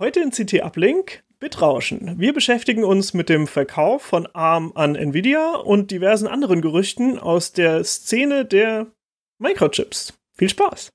[0.00, 2.20] Heute in CT Uplink Bitrauschen.
[2.20, 7.52] Wir beschäftigen uns mit dem Verkauf von ARM an Nvidia und diversen anderen Gerüchten aus
[7.52, 8.86] der Szene der
[9.40, 10.16] Microchips.
[10.36, 10.90] Viel Spaß!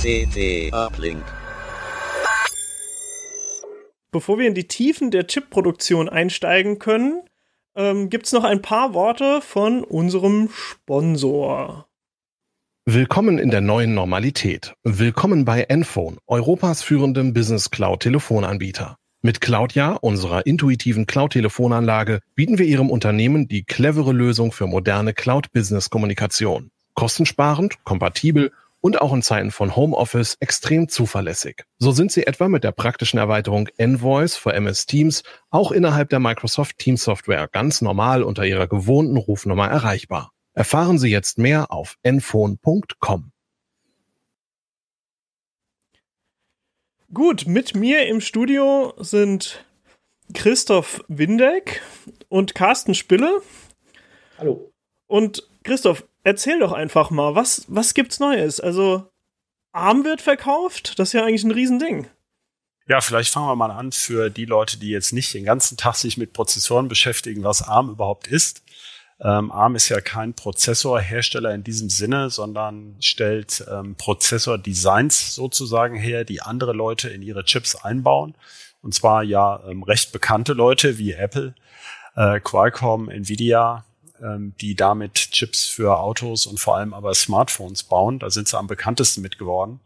[0.00, 1.39] CT Uplink.
[4.12, 7.22] Bevor wir in die Tiefen der Chipproduktion einsteigen können,
[7.76, 11.86] ähm, gibt es noch ein paar Worte von unserem Sponsor.
[12.84, 14.74] Willkommen in der neuen Normalität.
[14.82, 18.96] Willkommen bei Enphone, Europas führendem Business Cloud Telefonanbieter.
[19.22, 26.72] Mit Cloudja, unserer intuitiven Cloud-Telefonanlage, bieten wir Ihrem Unternehmen die clevere Lösung für moderne Cloud-Business-Kommunikation.
[26.94, 31.64] Kostensparend, kompatibel und auch in Zeiten von Homeoffice extrem zuverlässig.
[31.78, 36.20] So sind sie etwa mit der praktischen Erweiterung Envoice für MS Teams auch innerhalb der
[36.20, 40.32] Microsoft Teams Software ganz normal unter ihrer gewohnten Rufnummer erreichbar.
[40.54, 43.32] Erfahren Sie jetzt mehr auf enphone.com.
[47.12, 49.64] Gut, mit mir im Studio sind
[50.32, 51.82] Christoph Windeck
[52.28, 53.42] und Carsten Spille.
[54.38, 54.72] Hallo.
[55.06, 58.60] Und Christoph, erzähl doch einfach mal, was, was gibt's Neues?
[58.60, 59.10] Also,
[59.72, 60.98] ARM wird verkauft?
[60.98, 62.08] Das ist ja eigentlich ein Riesending.
[62.88, 65.94] Ja, vielleicht fangen wir mal an für die Leute, die jetzt nicht den ganzen Tag
[65.94, 68.62] sich mit Prozessoren beschäftigen, was ARM überhaupt ist.
[69.20, 76.24] Ähm, ARM ist ja kein Prozessorhersteller in diesem Sinne, sondern stellt ähm, Prozessordesigns sozusagen her,
[76.24, 78.34] die andere Leute in ihre Chips einbauen.
[78.82, 81.54] Und zwar ja ähm, recht bekannte Leute wie Apple,
[82.16, 83.84] äh, Qualcomm, Nvidia,
[84.22, 88.18] ähm, die damit Chips für Autos und vor allem aber Smartphones bauen.
[88.18, 89.80] Da sind sie am bekanntesten mit geworden.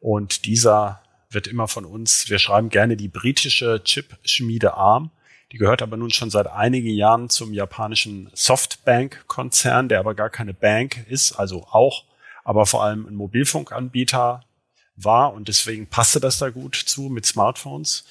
[0.00, 5.10] Und dieser wird immer von uns, wir schreiben gerne die britische Chip-Schmiede ARM.
[5.52, 10.54] Die gehört aber nun schon seit einigen Jahren zum japanischen Softbank-Konzern, der aber gar keine
[10.54, 12.04] Bank ist, also auch,
[12.44, 14.42] aber vor allem ein Mobilfunkanbieter
[14.96, 18.04] war und deswegen passte das da gut zu mit Smartphones.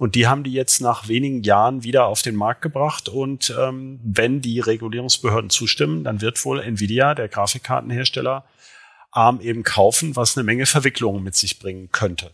[0.00, 3.10] Und die haben die jetzt nach wenigen Jahren wieder auf den Markt gebracht.
[3.10, 8.46] Und ähm, wenn die Regulierungsbehörden zustimmen, dann wird wohl Nvidia, der Grafikkartenhersteller,
[9.10, 12.30] ARM eben kaufen, was eine Menge Verwicklungen mit sich bringen könnte.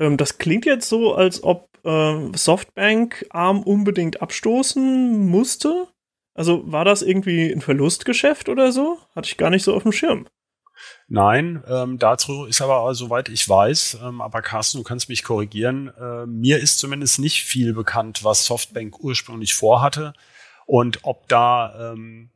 [0.00, 5.86] Ähm, das klingt jetzt so, als ob äh, Softbank ARM unbedingt abstoßen musste.
[6.34, 8.98] Also war das irgendwie ein Verlustgeschäft oder so?
[9.14, 10.26] Hatte ich gar nicht so auf dem Schirm.
[11.08, 15.90] Nein, ähm, dazu ist aber, soweit ich weiß, ähm, aber Carsten, du kannst mich korrigieren,
[15.98, 20.12] äh, mir ist zumindest nicht viel bekannt, was Softbank ursprünglich vorhatte
[20.66, 22.30] und ob da, ähm,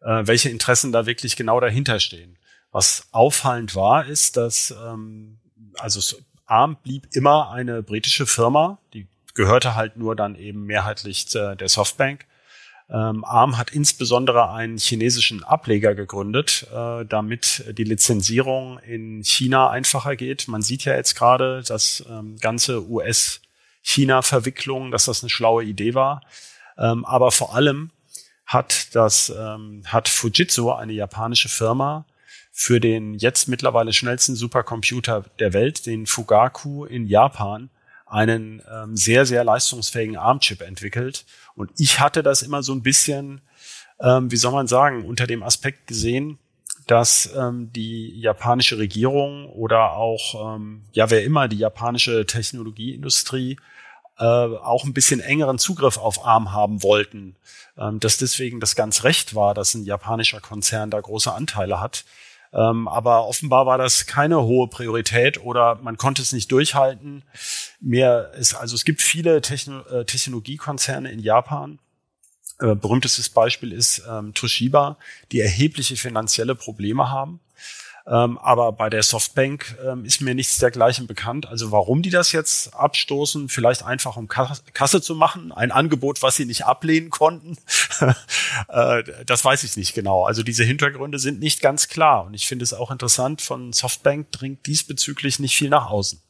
[0.00, 2.38] äh, welche Interessen da wirklich genau dahinter stehen.
[2.72, 5.38] Was auffallend war, ist, dass ähm,
[5.78, 11.68] also ARM blieb immer eine britische Firma, die gehörte halt nur dann eben mehrheitlich der
[11.68, 12.26] Softbank.
[12.88, 20.14] Ähm, ARM hat insbesondere einen chinesischen Ableger gegründet, äh, damit die Lizenzierung in China einfacher
[20.14, 20.46] geht.
[20.46, 26.20] Man sieht ja jetzt gerade, dass ähm, ganze US-China-Verwicklung, dass das eine schlaue Idee war.
[26.78, 27.90] Ähm, aber vor allem
[28.44, 32.04] hat das ähm, hat Fujitsu, eine japanische Firma,
[32.52, 37.68] für den jetzt mittlerweile schnellsten Supercomputer der Welt, den Fugaku in Japan,
[38.06, 41.24] einen ähm, sehr, sehr leistungsfähigen ARM-Chip entwickelt.
[41.54, 43.40] Und ich hatte das immer so ein bisschen,
[44.00, 46.38] ähm, wie soll man sagen, unter dem Aspekt gesehen,
[46.86, 53.56] dass ähm, die japanische Regierung oder auch, ähm, ja, wer immer, die japanische Technologieindustrie
[54.18, 57.34] äh, auch ein bisschen engeren Zugriff auf ARM haben wollten.
[57.76, 62.04] Ähm, dass deswegen das ganz recht war, dass ein japanischer Konzern da große Anteile hat.
[62.56, 67.22] Ähm, aber offenbar war das keine hohe Priorität oder man konnte es nicht durchhalten.
[67.80, 71.78] Mehr ist, also es gibt viele Techno äh, Technologiekonzerne in Japan.
[72.58, 74.96] Äh, berühmtestes Beispiel ist ähm, Toshiba,
[75.32, 77.40] die erhebliche finanzielle Probleme haben.
[78.08, 81.46] Ähm, aber bei der Softbank ähm, ist mir nichts dergleichen bekannt.
[81.46, 86.36] Also warum die das jetzt abstoßen, vielleicht einfach um Kasse zu machen, ein Angebot, was
[86.36, 87.56] sie nicht ablehnen konnten,
[88.68, 90.24] äh, das weiß ich nicht genau.
[90.24, 92.26] Also diese Hintergründe sind nicht ganz klar.
[92.26, 96.20] Und ich finde es auch interessant, von Softbank dringt diesbezüglich nicht viel nach außen.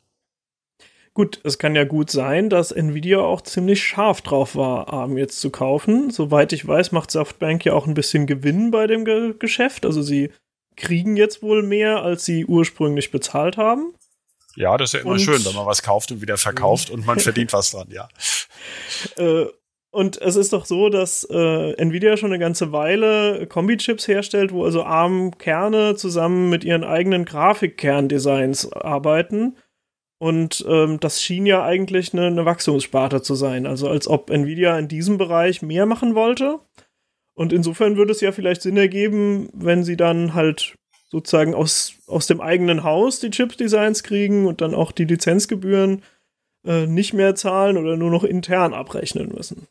[1.12, 5.40] Gut, es kann ja gut sein, dass Nvidia auch ziemlich scharf drauf war, ARM jetzt
[5.40, 6.10] zu kaufen.
[6.10, 9.86] Soweit ich weiß, macht Softbank ja auch ein bisschen Gewinn bei dem Ge Geschäft.
[9.86, 10.30] Also sie
[10.76, 13.94] kriegen jetzt wohl mehr, als sie ursprünglich bezahlt haben.
[14.54, 17.06] Ja, das ist ja immer und, schön, wenn man was kauft und wieder verkauft und
[17.06, 18.08] man verdient was dran, ja.
[19.16, 19.46] Äh,
[19.90, 24.64] und es ist doch so, dass äh, Nvidia schon eine ganze Weile Kombi-Chips herstellt, wo
[24.64, 29.56] also ARM-Kerne zusammen mit ihren eigenen Grafikkerndesigns arbeiten.
[30.18, 33.66] Und ähm, das schien ja eigentlich eine, eine Wachstumssparte zu sein.
[33.66, 36.60] Also als ob Nvidia in diesem Bereich mehr machen wollte.
[37.36, 40.74] Und insofern würde es ja vielleicht Sinn ergeben, wenn sie dann halt
[41.08, 46.02] sozusagen aus, aus dem eigenen Haus die Chip-Designs kriegen und dann auch die Lizenzgebühren
[46.64, 49.68] äh, nicht mehr zahlen oder nur noch intern abrechnen müssen.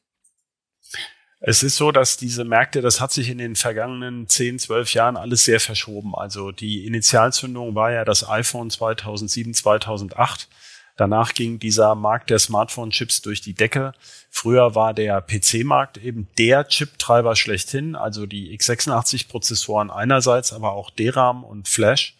[1.40, 5.18] Es ist so, dass diese Märkte, das hat sich in den vergangenen 10, 12 Jahren
[5.18, 6.14] alles sehr verschoben.
[6.16, 10.48] Also die Initialzündung war ja das iPhone 2007, 2008.
[10.97, 13.94] Danach ging dieser Markt der Smartphone-Chips durch die Decke.
[14.30, 21.44] Früher war der PC-Markt eben der Chip-Treiber schlechthin, also die x86-Prozessoren einerseits, aber auch DRAM
[21.44, 22.15] und Flash.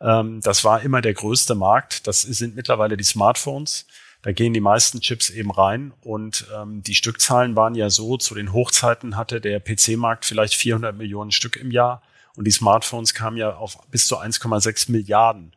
[0.00, 2.06] Ähm, das war immer der größte Markt.
[2.06, 3.86] Das sind mittlerweile die Smartphones.
[4.22, 8.34] Da gehen die meisten Chips eben rein und ähm, die Stückzahlen waren ja so, zu
[8.34, 12.00] den Hochzeiten hatte der PC-Markt vielleicht 400 Millionen Stück im Jahr
[12.34, 15.52] und die Smartphones kamen ja auf bis zu 1,6 Milliarden.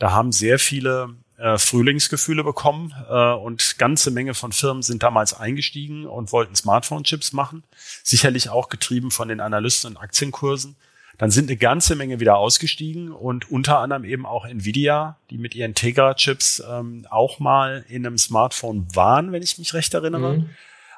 [0.00, 5.34] Da haben sehr viele äh, Frühlingsgefühle bekommen äh, und ganze Menge von Firmen sind damals
[5.34, 7.62] eingestiegen und wollten Smartphone-Chips machen.
[8.02, 10.76] Sicherlich auch getrieben von den Analysten und Aktienkursen.
[11.16, 15.54] Dann sind eine ganze Menge wieder ausgestiegen und unter anderem eben auch Nvidia, die mit
[15.54, 20.38] ihren Tegra-Chips ähm, auch mal in einem Smartphone waren, wenn ich mich recht erinnere.
[20.38, 20.50] Mhm.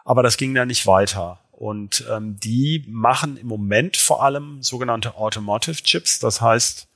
[0.05, 1.39] Aber das ging dann nicht weiter.
[1.53, 6.90] Und ähm, die machen im Moment vor allem sogenannte Automotive Chips, das heißt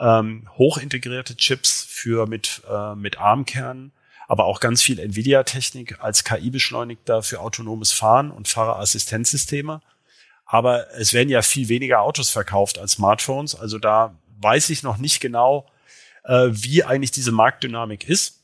[0.00, 3.92] ähm, hochintegrierte Chips für mit, äh, mit ARM-Kernen,
[4.28, 9.80] aber auch ganz viel Nvidia-Technik als KI-Beschleunigter für autonomes Fahren und Fahrerassistenzsysteme.
[10.44, 13.54] Aber es werden ja viel weniger Autos verkauft als Smartphones.
[13.54, 15.66] Also da weiß ich noch nicht genau,
[16.24, 18.37] äh, wie eigentlich diese Marktdynamik ist.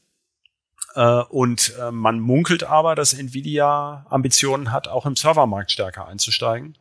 [0.94, 6.76] Äh, und äh, man munkelt aber, dass Nvidia Ambitionen hat, auch im Servermarkt stärker einzusteigen.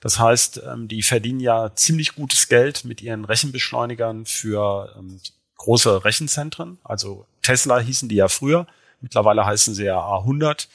[0.00, 5.20] Das heißt, ähm, die verdienen ja ziemlich gutes Geld mit ihren Rechenbeschleunigern für ähm,
[5.56, 6.78] große Rechenzentren.
[6.84, 8.66] Also Tesla hießen die ja früher.
[9.00, 10.68] Mittlerweile heißen sie ja A100.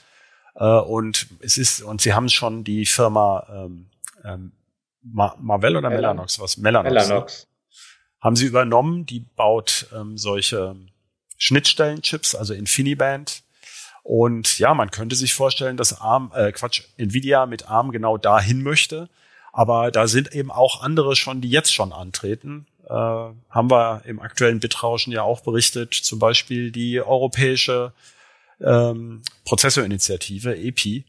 [0.56, 3.88] Äh, und es ist, und sie haben schon die Firma ähm,
[4.24, 4.52] ähm,
[5.04, 6.40] Ma Marvell oder Mellanox?
[6.40, 6.58] Was?
[6.58, 6.94] Mellanox.
[6.94, 7.44] Mellanox.
[7.44, 7.48] Ne?
[8.22, 9.06] Haben sie übernommen.
[9.06, 10.76] Die baut ähm, solche
[11.44, 13.44] Schnittstellenchips, also InfiniBand.
[14.02, 18.64] Und ja, man könnte sich vorstellen, dass ARM, äh, Quatsch, Nvidia mit ARM genau dahin
[18.64, 19.10] möchte.
[19.52, 22.66] Aber da sind eben auch andere schon, die jetzt schon antreten.
[22.86, 27.92] Äh, haben wir im aktuellen Bitrauschen ja auch berichtet, zum Beispiel die europäische
[28.62, 31.04] ähm, Prozessorinitiative EPI.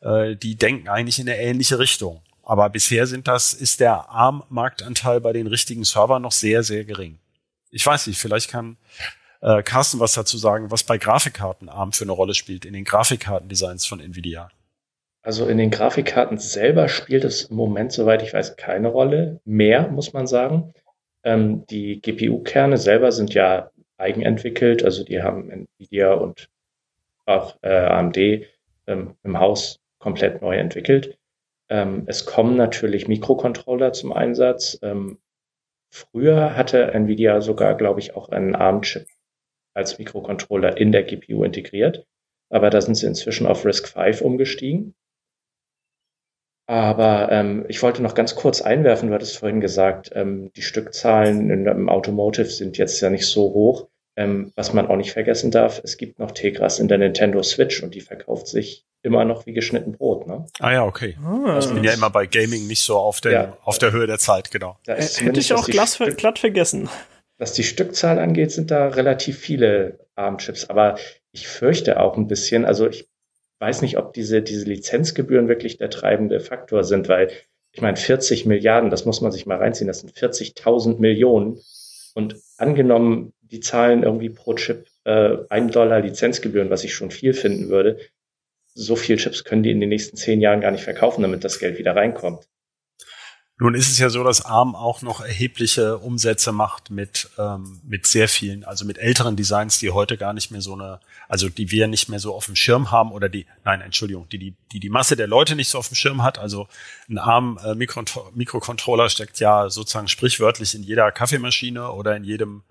[0.00, 2.22] Äh, die denken eigentlich in eine ähnliche Richtung.
[2.42, 7.18] Aber bisher sind das, ist der ARM-Marktanteil bei den richtigen Servern noch sehr, sehr gering.
[7.70, 8.76] Ich weiß nicht, vielleicht kann
[9.44, 12.84] äh, Carsten was dazu sagen, was bei Grafikkarten ARM für eine Rolle spielt, in den
[12.84, 14.48] Grafikkartendesigns von Nvidia.
[15.22, 19.40] Also in den Grafikkarten selber spielt es im Moment, soweit ich weiß, keine Rolle.
[19.44, 20.72] Mehr, muss man sagen.
[21.24, 26.48] Ähm, die GPU-Kerne selber sind ja eigenentwickelt, also die haben Nvidia und
[27.26, 28.16] auch äh, AMD
[28.86, 31.18] ähm, im Haus komplett neu entwickelt.
[31.68, 34.78] Ähm, es kommen natürlich Mikrocontroller zum Einsatz.
[34.82, 35.18] Ähm,
[35.90, 39.06] früher hatte Nvidia sogar, glaube ich, auch einen ARM-Chip
[39.74, 42.06] als Mikrocontroller in der GPU integriert.
[42.50, 44.94] Aber da sind sie inzwischen auf RISC-V umgestiegen.
[46.66, 51.66] Aber ähm, ich wollte noch ganz kurz einwerfen, du hattest vorhin gesagt, ähm, die Stückzahlen
[51.66, 53.88] im Automotive sind jetzt ja nicht so hoch.
[54.16, 57.82] Ähm, was man auch nicht vergessen darf, es gibt noch Tegras in der Nintendo Switch
[57.82, 60.26] und die verkauft sich immer noch wie geschnitten Brot.
[60.26, 60.46] Ne?
[60.60, 61.18] Ah ja, okay.
[61.22, 61.58] Ah.
[61.58, 64.18] Ich bin ja immer bei Gaming nicht so auf der, ja, auf der Höhe der
[64.18, 64.78] Zeit, genau.
[64.84, 66.88] Da ist Hätte ich auch glatt, glatt vergessen.
[67.38, 70.70] Was die Stückzahl angeht, sind da relativ viele ARM-Chips.
[70.70, 70.98] Aber
[71.32, 73.08] ich fürchte auch ein bisschen, also ich
[73.58, 77.30] weiß nicht, ob diese, diese Lizenzgebühren wirklich der treibende Faktor sind, weil
[77.72, 81.60] ich meine, 40 Milliarden, das muss man sich mal reinziehen, das sind 40.000 Millionen.
[82.14, 87.34] Und angenommen, die zahlen irgendwie pro Chip äh, einen Dollar Lizenzgebühren, was ich schon viel
[87.34, 87.98] finden würde.
[88.74, 91.58] So viel Chips können die in den nächsten zehn Jahren gar nicht verkaufen, damit das
[91.58, 92.48] Geld wieder reinkommt.
[93.56, 98.04] Nun ist es ja so, dass ARM auch noch erhebliche Umsätze macht mit, ähm, mit
[98.08, 101.70] sehr vielen, also mit älteren Designs, die heute gar nicht mehr so eine, also die
[101.70, 104.80] wir nicht mehr so auf dem Schirm haben oder die, nein, Entschuldigung, die die, die,
[104.80, 106.36] die Masse der Leute nicht so auf dem Schirm hat.
[106.36, 106.66] Also
[107.08, 112.64] ein ARM äh, steckt ja sozusagen sprichwörtlich in jeder Kaffeemaschine oder in jedem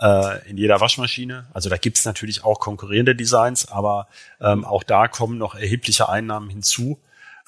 [0.00, 1.46] äh, in jeder Waschmaschine.
[1.54, 4.08] Also da gibt's natürlich auch konkurrierende Designs, aber
[4.40, 6.98] ähm, auch da kommen noch erhebliche Einnahmen hinzu.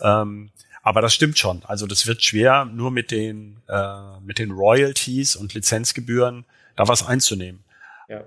[0.01, 0.51] Ähm,
[0.87, 1.65] aber das stimmt schon.
[1.65, 6.45] Also das wird schwer, nur mit den, äh, mit den Royalties und Lizenzgebühren
[6.77, 7.65] da was einzunehmen.
[8.09, 8.23] Ja.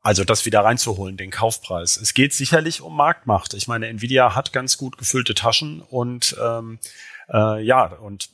[0.00, 1.96] Also das wieder reinzuholen, den Kaufpreis.
[1.96, 3.54] Es geht sicherlich um Marktmacht.
[3.54, 6.78] Ich meine, Nvidia hat ganz gut gefüllte Taschen und ähm,
[7.28, 8.28] äh, ja, und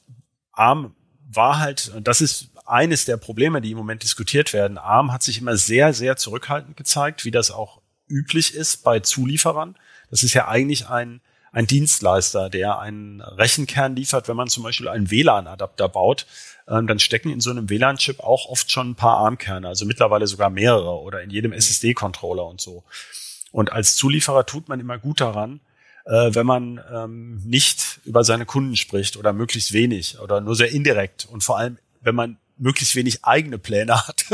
[0.52, 0.94] ARM
[1.26, 4.76] war halt, das ist eines der Probleme, die im Moment diskutiert werden.
[4.76, 9.76] ARM hat sich immer sehr, sehr zurückhaltend gezeigt, wie das auch üblich ist bei Zulieferern.
[10.10, 11.22] Das ist ja eigentlich ein,
[11.52, 14.28] ein Dienstleister, der einen Rechenkern liefert.
[14.28, 16.26] Wenn man zum Beispiel einen WLAN-Adapter baut,
[16.68, 20.26] ähm, dann stecken in so einem WLAN-Chip auch oft schon ein paar ARM-Kerne, also mittlerweile
[20.26, 22.84] sogar mehrere oder in jedem SSD-Controller und so.
[23.52, 25.60] Und als Zulieferer tut man immer gut daran,
[26.04, 30.72] äh, wenn man ähm, nicht über seine Kunden spricht oder möglichst wenig oder nur sehr
[30.72, 34.26] indirekt und vor allem, wenn man möglichst wenig eigene Pläne hat,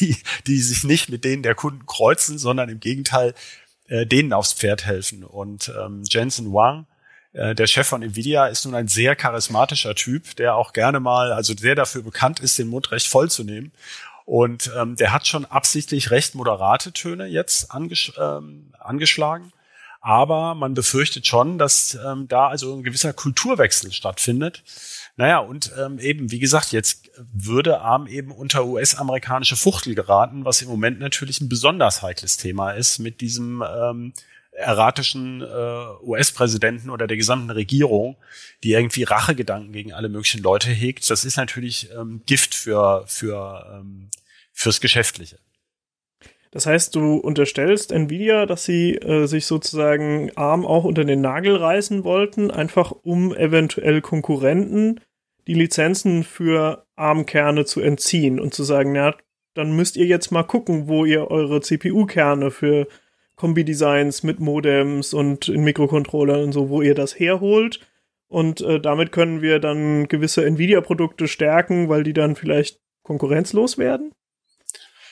[0.00, 0.16] die,
[0.46, 3.34] die sich nicht mit denen der Kunden kreuzen, sondern im Gegenteil
[3.88, 5.24] äh, denen aufs Pferd helfen.
[5.24, 6.86] Und ähm, Jensen Wang,
[7.32, 11.32] äh, der Chef von Nvidia, ist nun ein sehr charismatischer Typ, der auch gerne mal,
[11.32, 13.72] also sehr dafür bekannt ist, den Mund recht voll zu nehmen.
[14.24, 19.52] Und ähm, der hat schon absichtlich recht moderate Töne jetzt angesch ähm, angeschlagen
[20.02, 24.64] aber man befürchtet schon, dass ähm, da also ein gewisser Kulturwechsel stattfindet.
[25.16, 30.62] Naja, und ähm, eben, wie gesagt, jetzt würde ARM eben unter US-amerikanische Fuchtel geraten, was
[30.62, 34.14] im Moment natürlich ein besonders heikles Thema ist mit diesem ähm,
[34.52, 35.44] erratischen äh,
[36.02, 38.16] US-Präsidenten oder der gesamten Regierung,
[38.62, 41.08] die irgendwie Rachegedanken gegen alle möglichen Leute hegt.
[41.10, 44.08] Das ist natürlich ähm, Gift für, für, ähm,
[44.52, 45.38] fürs Geschäftliche.
[46.52, 51.56] Das heißt, du unterstellst Nvidia, dass sie äh, sich sozusagen arm auch unter den Nagel
[51.56, 55.00] reißen wollten, einfach um eventuell Konkurrenten
[55.46, 59.14] die Lizenzen für ARM-Kerne zu entziehen und zu sagen, na,
[59.54, 62.86] dann müsst ihr jetzt mal gucken, wo ihr eure CPU-Kerne für
[63.36, 67.80] Kombi-Designs mit Modems und in Mikrocontrollern und so, wo ihr das herholt.
[68.28, 74.12] Und äh, damit können wir dann gewisse Nvidia-Produkte stärken, weil die dann vielleicht konkurrenzlos werden?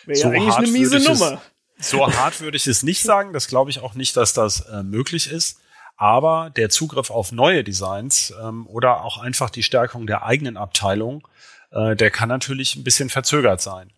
[0.07, 1.41] Wäre so ja eigentlich eine miese Nummer.
[1.79, 3.33] Es, so hart würde ich es nicht sagen.
[3.33, 5.61] Das glaube ich auch nicht, dass das äh, möglich ist.
[5.97, 11.27] Aber der Zugriff auf neue Designs ähm, oder auch einfach die Stärkung der eigenen Abteilung,
[11.73, 13.93] äh, der kann natürlich ein bisschen verzögert sein.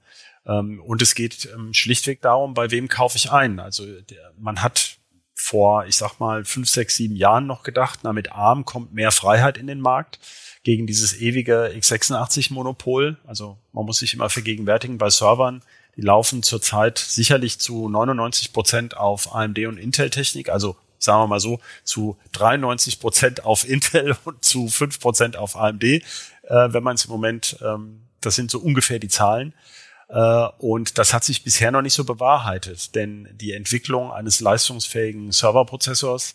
[0.47, 3.61] Ähm, und es geht ähm, schlichtweg darum, bei wem kaufe ich ein.
[3.61, 4.99] Also der, man hat
[5.35, 9.13] vor, ich sag mal, fünf, sechs, sieben Jahren noch gedacht, na, mit ARM kommt mehr
[9.13, 10.19] Freiheit in den Markt
[10.63, 13.17] gegen dieses ewige x86-Monopol.
[13.27, 15.63] Also man muss sich immer vergegenwärtigen, bei Servern
[15.97, 21.41] die laufen zurzeit sicherlich zu 99 Prozent auf AMD und Intel-Technik, also sagen wir mal
[21.41, 26.03] so, zu 93 Prozent auf Intel und zu 5 Prozent auf AMD, äh,
[26.49, 29.53] wenn man es im Moment, ähm, das sind so ungefähr die Zahlen.
[30.09, 35.33] Äh, und das hat sich bisher noch nicht so bewahrheitet, denn die Entwicklung eines leistungsfähigen
[35.33, 36.35] Serverprozessors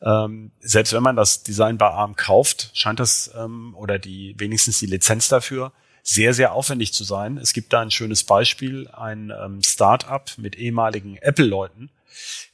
[0.00, 4.78] ähm, selbst wenn man das Design bei ARM kauft, scheint das ähm, oder die wenigstens
[4.78, 5.72] die Lizenz dafür
[6.08, 7.36] sehr, sehr aufwendig zu sein.
[7.36, 11.90] Es gibt da ein schönes Beispiel, ein ähm, Start-up mit ehemaligen Apple-Leuten,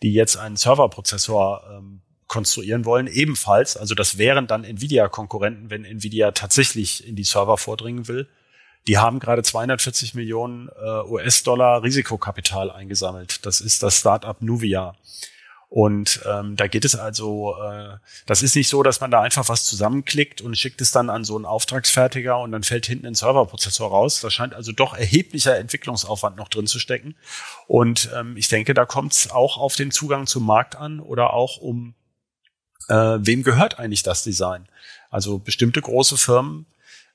[0.02, 3.76] die jetzt einen Serverprozessor ähm, konstruieren wollen, ebenfalls.
[3.76, 8.28] Also das wären dann Nvidia-Konkurrenten, wenn Nvidia tatsächlich in die Server vordringen will.
[8.88, 13.46] Die haben gerade 240 Millionen äh, US-Dollar Risikokapital eingesammelt.
[13.46, 14.96] Das ist das Startup Nuvia.
[15.68, 19.48] Und ähm, da geht es also, äh, das ist nicht so, dass man da einfach
[19.48, 23.14] was zusammenklickt und schickt es dann an so einen Auftragsfertiger und dann fällt hinten ein
[23.14, 24.20] Serverprozessor raus.
[24.20, 27.16] Da scheint also doch erheblicher Entwicklungsaufwand noch drin zu stecken.
[27.66, 31.32] Und ähm, ich denke, da kommt es auch auf den Zugang zum Markt an oder
[31.32, 31.94] auch um,
[32.88, 34.68] äh, wem gehört eigentlich das Design?
[35.10, 36.66] Also bestimmte große Firmen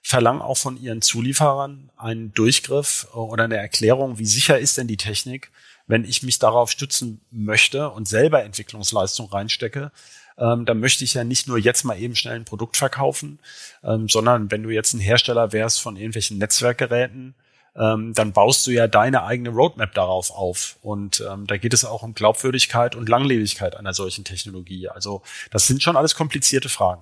[0.01, 4.97] verlangen auch von ihren Zulieferern einen Durchgriff oder eine Erklärung, wie sicher ist denn die
[4.97, 5.51] Technik
[5.89, 9.91] wenn ich mich darauf stützen möchte und selber Entwicklungsleistung reinstecke,
[10.37, 13.39] ähm, dann möchte ich ja nicht nur jetzt mal eben schnell ein Produkt verkaufen,
[13.83, 17.33] ähm, sondern wenn du jetzt ein Hersteller wärst von irgendwelchen Netzwerkgeräten,
[17.75, 20.77] ähm, dann baust du ja deine eigene Roadmap darauf auf.
[20.83, 24.89] Und ähm, da geht es auch um Glaubwürdigkeit und Langlebigkeit einer solchen Technologie.
[24.89, 27.01] Also das sind schon alles komplizierte Fragen.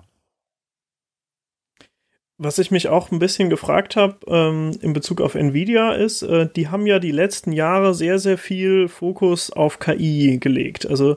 [2.40, 6.48] Was ich mich auch ein bisschen gefragt habe ähm, in Bezug auf Nvidia ist, äh,
[6.54, 10.86] die haben ja die letzten Jahre sehr, sehr viel Fokus auf KI gelegt.
[10.86, 11.16] Also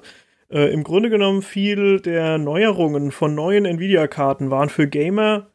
[0.50, 5.52] äh, im Grunde genommen viel der Neuerungen von neuen Nvidia-Karten waren für Gamer.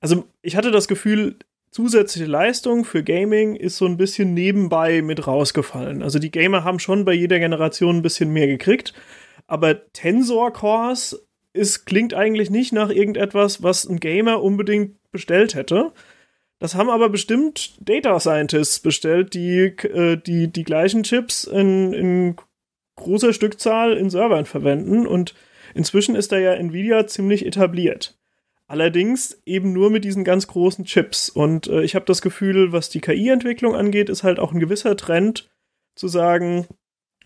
[0.00, 1.38] Also ich hatte das Gefühl,
[1.72, 6.04] zusätzliche Leistung für Gaming ist so ein bisschen nebenbei mit rausgefallen.
[6.04, 8.94] Also die Gamer haben schon bei jeder Generation ein bisschen mehr gekriegt,
[9.48, 15.92] aber Tensor Cores es klingt eigentlich nicht nach irgendetwas, was ein Gamer unbedingt bestellt hätte.
[16.58, 22.36] Das haben aber bestimmt Data Scientists bestellt, die äh, die, die gleichen Chips in, in
[22.96, 25.34] großer Stückzahl in Servern verwenden und
[25.74, 28.18] inzwischen ist da ja Nvidia ziemlich etabliert.
[28.68, 31.28] Allerdings eben nur mit diesen ganz großen Chips.
[31.28, 34.96] Und äh, ich habe das Gefühl, was die KI-Entwicklung angeht, ist halt auch ein gewisser
[34.96, 35.50] Trend
[35.94, 36.66] zu sagen,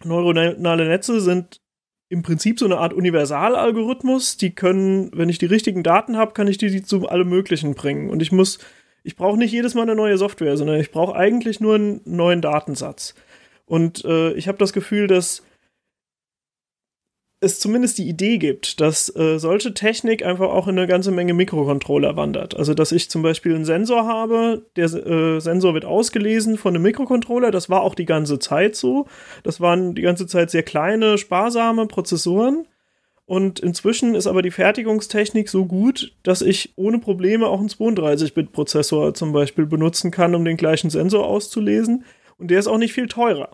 [0.02, 1.61] neuronale Netze sind
[2.08, 4.36] im Prinzip so eine Art Universalalgorithmus.
[4.36, 8.10] Die können, wenn ich die richtigen Daten habe, kann ich die zu allem Möglichen bringen.
[8.10, 8.58] Und ich muss,
[9.02, 12.40] ich brauche nicht jedes Mal eine neue Software, sondern ich brauche eigentlich nur einen neuen
[12.40, 13.14] Datensatz.
[13.66, 15.42] Und äh, ich habe das Gefühl, dass
[17.40, 21.35] es zumindest die Idee gibt, dass äh, solche Technik einfach auch in eine ganze Menge
[21.35, 22.57] Mikrocontroller wandert.
[22.57, 26.83] Also, dass ich zum Beispiel einen Sensor habe, der äh, Sensor wird ausgelesen von einem
[26.83, 29.07] Mikrocontroller, das war auch die ganze Zeit so.
[29.43, 32.66] Das waren die ganze Zeit sehr kleine, sparsame Prozessoren.
[33.26, 39.14] Und inzwischen ist aber die Fertigungstechnik so gut, dass ich ohne Probleme auch einen 32-Bit-Prozessor
[39.14, 42.05] zum Beispiel benutzen kann, um den gleichen Sensor auszulesen.
[42.38, 43.50] Und der ist auch nicht viel teurer.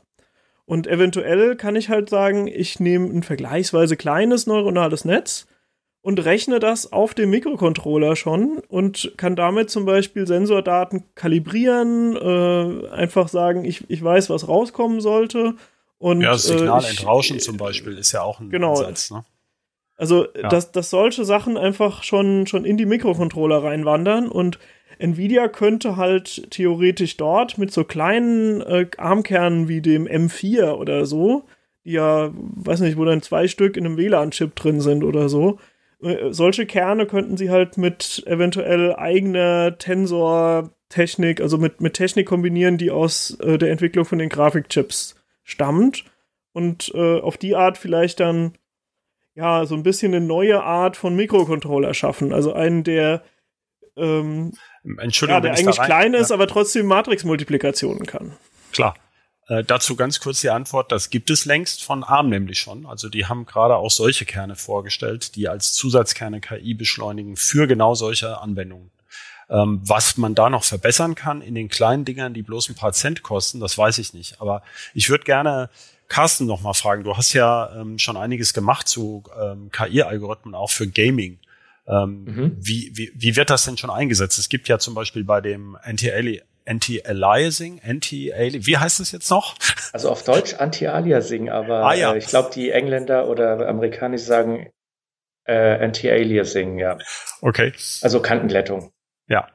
[0.65, 5.47] Und eventuell kann ich halt sagen, ich nehme ein vergleichsweise kleines neuronales Netz
[6.03, 12.89] und rechne das auf dem Mikrocontroller schon und kann damit zum Beispiel Sensordaten kalibrieren, äh,
[12.89, 15.55] einfach sagen, ich, ich weiß, was rauskommen sollte.
[15.99, 19.13] Und, ja, das Signal äh, entrauschen zum Beispiel ist ja auch ein genau, Ansatz.
[19.13, 19.25] Ne?
[19.97, 20.49] Also, ja.
[20.49, 24.59] dass, dass solche Sachen einfach schon, schon in die Mikrocontroller reinwandern und
[24.99, 31.45] Nvidia könnte halt theoretisch dort mit so kleinen äh, Armkernen wie dem M4 oder so,
[31.85, 35.59] die ja, weiß nicht, wo dann zwei Stück in einem WLAN-Chip drin sind oder so,
[36.03, 42.79] äh, solche Kerne könnten sie halt mit eventuell eigener Tensor-Technik, also mit, mit Technik kombinieren,
[42.79, 46.05] die aus äh, der Entwicklung von den Grafikchips stammt
[46.53, 48.53] und äh, auf die Art vielleicht dann
[49.35, 52.33] ja so ein bisschen eine neue Art von Mikrocontroller schaffen.
[52.33, 53.23] Also einen, der
[53.97, 54.53] ähm,
[54.85, 56.35] Entschuldigung, ja, der eigentlich klein ist, ja.
[56.35, 58.33] aber trotzdem Matrix-Multiplikationen kann.
[58.73, 58.97] Klar.
[59.49, 62.87] Äh, dazu ganz kurz die Antwort, das gibt es längst von ARM nämlich schon.
[62.87, 67.95] Also die haben gerade auch solche Kerne vorgestellt, die als Zusatzkerne KI beschleunigen für genau
[67.95, 68.91] solche Anwendungen.
[69.51, 72.93] Ähm, was man da noch verbessern kann in den kleinen Dingern, die bloß ein paar
[72.93, 74.41] Cent kosten, das weiß ich nicht.
[74.41, 74.63] Aber
[74.95, 75.69] ich würde gerne
[76.09, 77.05] Carsten noch mal fragen.
[77.05, 81.39] Du hast ja ähm, schon einiges gemacht zu ähm, KI-Algorithmen auch für Gaming.
[81.87, 82.57] Ähm, mhm.
[82.61, 84.39] wie, wie, wie wird das denn schon eingesetzt?
[84.39, 89.57] Es gibt ja zum Beispiel bei dem Anti-Aliasing, Anti wie heißt es jetzt noch?
[89.93, 92.15] Also auf Deutsch Anti-Aliasing, aber ah, ja.
[92.15, 94.71] äh, ich glaube, die Engländer oder Amerikaner sagen
[95.45, 96.99] äh, Anti-Aliasing, ja.
[97.41, 97.73] Okay.
[98.03, 98.93] Also Kantenglättung.
[99.27, 99.49] Ja.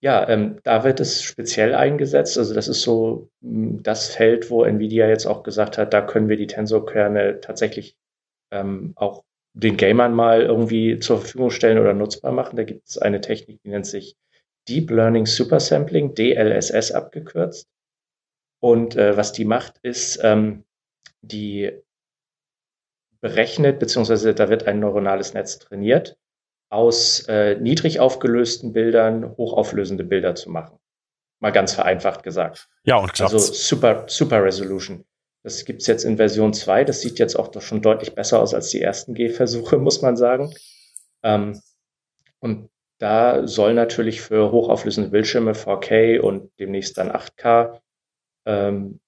[0.00, 2.36] Ja, ähm, da wird es speziell eingesetzt.
[2.36, 6.28] Also das ist so mh, das Feld, wo Nvidia jetzt auch gesagt hat, da können
[6.28, 7.96] wir die Tensorkerne tatsächlich
[8.52, 9.24] ähm, auch
[9.56, 12.56] den Gamern mal irgendwie zur Verfügung stellen oder nutzbar machen.
[12.56, 14.16] Da gibt es eine Technik, die nennt sich
[14.68, 17.66] Deep Learning Supersampling, DLSS abgekürzt.
[18.60, 20.64] Und äh, was die macht, ist, ähm,
[21.22, 21.72] die
[23.20, 26.18] berechnet, beziehungsweise da wird ein neuronales Netz trainiert,
[26.68, 30.78] aus äh, niedrig aufgelösten Bildern hochauflösende Bilder zu machen.
[31.40, 32.68] Mal ganz vereinfacht gesagt.
[32.84, 33.34] Ja, und klappt's.
[33.34, 35.06] Also Super, Super Resolution.
[35.46, 36.82] Das gibt's jetzt in Version 2.
[36.82, 40.16] Das sieht jetzt auch doch schon deutlich besser aus als die ersten G-Versuche, muss man
[40.16, 40.52] sagen.
[41.22, 41.62] Ähm,
[42.40, 47.78] und da soll natürlich für hochauflösende Bildschirme 4K und demnächst dann 8K
[48.44, 48.98] ähm,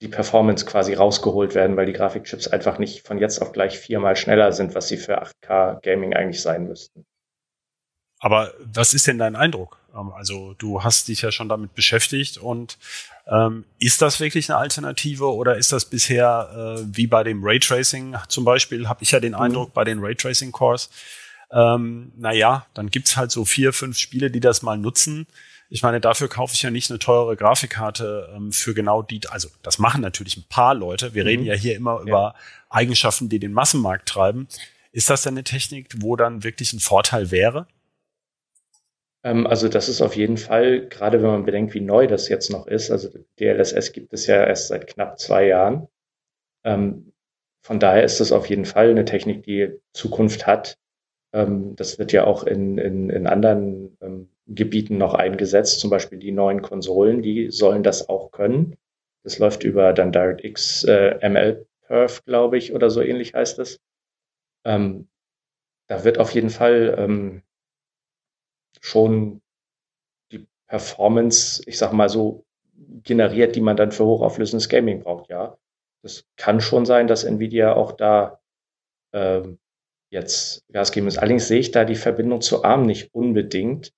[0.00, 4.14] die Performance quasi rausgeholt werden, weil die Grafikchips einfach nicht von jetzt auf gleich viermal
[4.14, 7.06] schneller sind, was sie für 8K Gaming eigentlich sein müssten.
[8.20, 9.78] Aber was ist denn dein Eindruck?
[9.94, 12.78] Ähm, also du hast dich ja schon damit beschäftigt und
[13.26, 18.16] ähm, ist das wirklich eine Alternative oder ist das bisher äh, wie bei dem Raytracing
[18.28, 19.40] zum Beispiel, habe ich ja den mhm.
[19.40, 20.90] Eindruck bei den Raytracing-Cores,
[21.50, 25.26] ähm, naja, dann gibt's halt so vier, fünf Spiele, die das mal nutzen.
[25.70, 29.48] Ich meine, dafür kaufe ich ja nicht eine teure Grafikkarte ähm, für genau die, also
[29.62, 31.14] das machen natürlich ein paar Leute.
[31.14, 31.28] Wir mhm.
[31.28, 32.02] reden ja hier immer ja.
[32.02, 32.34] über
[32.70, 34.48] Eigenschaften, die den Massenmarkt treiben.
[34.92, 37.66] Ist das denn eine Technik, wo dann wirklich ein Vorteil wäre?
[39.24, 42.50] Ähm, also das ist auf jeden Fall, gerade wenn man bedenkt, wie neu das jetzt
[42.50, 43.08] noch ist, also
[43.40, 45.88] DLSS gibt es ja erst seit knapp zwei Jahren.
[46.64, 47.12] Ähm,
[47.62, 50.78] von daher ist das auf jeden Fall eine Technik, die Zukunft hat.
[51.32, 53.98] Ähm, das wird ja auch in, in, in anderen
[54.46, 58.76] Gebieten noch eingesetzt, zum Beispiel die neuen Konsolen, die sollen das auch können.
[59.24, 63.80] Das läuft über dann DirectX äh, ML Perf, glaube ich, oder so ähnlich heißt es.
[64.64, 67.40] Da wird auf jeden Fall
[68.80, 69.40] schon
[70.32, 72.44] die Performance, ich sag mal so,
[73.02, 75.56] generiert, die man dann für hochauflösendes Gaming braucht, ja.
[76.02, 78.40] Das kann schon sein, dass Nvidia auch da
[79.12, 79.58] ähm,
[80.10, 81.18] jetzt Gas geben muss.
[81.18, 83.92] Allerdings sehe ich da die Verbindung zu ARM nicht unbedingt,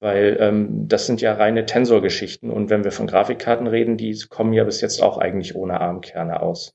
[0.00, 4.52] weil ähm, das sind ja reine Tensor-Geschichten und wenn wir von Grafikkarten reden, die kommen
[4.52, 6.74] ja bis jetzt auch eigentlich ohne ARM-Kerne aus.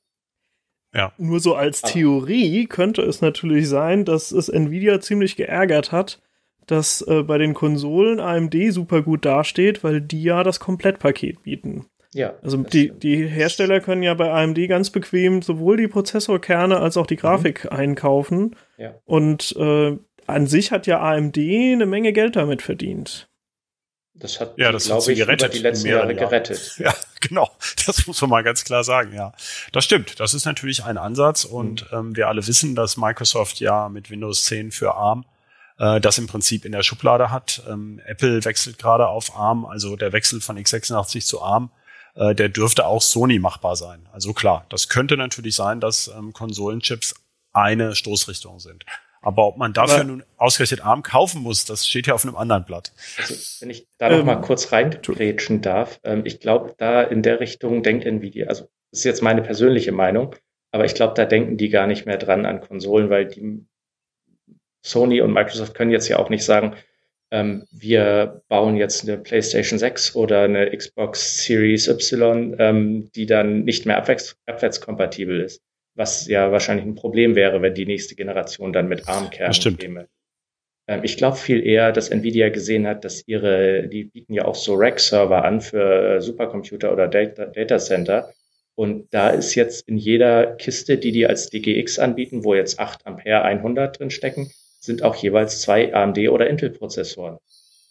[0.93, 1.13] Ja.
[1.17, 6.21] Nur so als Theorie könnte es natürlich sein, dass es Nvidia ziemlich geärgert hat,
[6.67, 11.86] dass äh, bei den Konsolen AMD super gut dasteht, weil die ja das Komplettpaket bieten.
[12.13, 12.34] Ja.
[12.41, 17.08] Also die, die Hersteller können ja bei AMD ganz bequem sowohl die Prozessorkerne als auch
[17.08, 17.19] die mhm.
[17.19, 17.69] Grafik mhm.
[17.71, 18.56] einkaufen.
[18.78, 18.95] Ja.
[19.06, 19.97] Und äh,
[20.28, 23.28] an sich hat ja AMD eine Menge Geld damit verdient.
[24.13, 26.76] Das hat, ja, das glaube ich, gerettet, über die letzten Jahre gerettet.
[26.78, 27.50] Ja, genau.
[27.86, 29.34] Das muss man mal ganz klar sagen, ja.
[29.71, 30.19] Das stimmt.
[30.19, 31.97] Das ist natürlich ein Ansatz und mhm.
[31.97, 35.26] ähm, wir alle wissen, dass Microsoft ja mit Windows 10 für ARM
[35.82, 37.63] äh, das im Prinzip in der Schublade hat.
[37.67, 41.72] Ähm, Apple wechselt gerade auf ARM, also der Wechsel von x86 zu ARM,
[42.13, 44.08] äh, der dürfte auch Sony machbar sein.
[44.12, 47.15] Also klar, das könnte natürlich sein, dass ähm, Konsolenchips
[47.52, 48.86] eine Stoßrichtung sind.
[49.24, 52.36] Aber ob man dafür Aber, nun ausgerechnet ARM kaufen muss, das steht ja auf einem
[52.36, 52.91] anderen Blatt.
[53.17, 57.24] Also, wenn ich da noch ähm, mal kurz reingrätschen darf, ähm, ich glaube, da in
[57.24, 60.36] der Richtung denkt Nvidia, also das ist jetzt meine persönliche Meinung,
[60.72, 63.65] aber ich glaube, da denken die gar nicht mehr dran an Konsolen, weil die
[64.82, 66.76] Sony und Microsoft können jetzt ja auch nicht sagen,
[67.32, 73.63] ähm, wir bauen jetzt eine PlayStation 6 oder eine Xbox Series Y, ähm, die dann
[73.63, 75.62] nicht mehr abwärts, abwärtskompatibel ist
[75.96, 80.08] was ja wahrscheinlich ein Problem wäre, wenn die nächste Generation dann mit ARM-Kernen käme.
[80.88, 84.56] Ähm, ich glaube viel eher, dass Nvidia gesehen hat, dass ihre, die bieten ja auch
[84.56, 88.34] so Rack-Server an für Supercomputer oder Data, Data Center.
[88.76, 93.06] Und da ist jetzt in jeder Kiste, die die als DGX anbieten, wo jetzt 8
[93.06, 94.50] Ampere 100 drin stecken,
[94.82, 97.38] sind auch jeweils zwei AMD oder Intel-Prozessoren.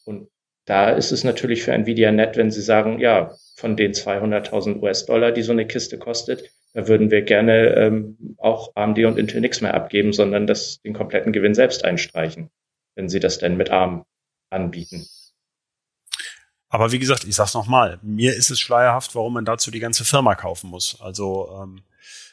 [0.05, 0.29] Und
[0.67, 5.33] da ist es natürlich für Nvidia nett, wenn sie sagen, ja, von den 200.000 US-Dollar,
[5.33, 9.61] die so eine Kiste kostet, da würden wir gerne ähm, auch AMD und Intel nichts
[9.61, 12.51] mehr abgeben, sondern das, den kompletten Gewinn selbst einstreichen,
[12.95, 14.05] wenn sie das denn mit ARM
[14.51, 15.07] anbieten.
[16.69, 20.05] Aber wie gesagt, ich sag's nochmal, mir ist es schleierhaft, warum man dazu die ganze
[20.05, 21.01] Firma kaufen muss.
[21.01, 21.83] Also ähm,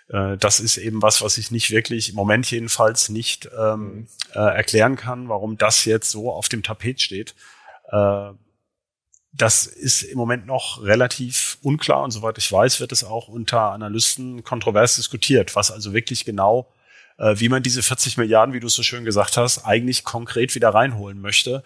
[0.10, 4.08] äh, das ist eben was, was ich nicht wirklich, im Moment jedenfalls nicht ähm, mhm.
[4.34, 7.36] äh, erklären kann, warum das jetzt so auf dem Tapet steht.
[7.92, 8.32] Äh,
[9.34, 13.72] das ist im Moment noch relativ unklar und soweit ich weiß, wird es auch unter
[13.72, 16.74] Analysten kontrovers diskutiert, was also wirklich genau,
[17.18, 20.56] äh, wie man diese 40 Milliarden, wie du es so schön gesagt hast, eigentlich konkret
[20.56, 21.64] wieder reinholen möchte.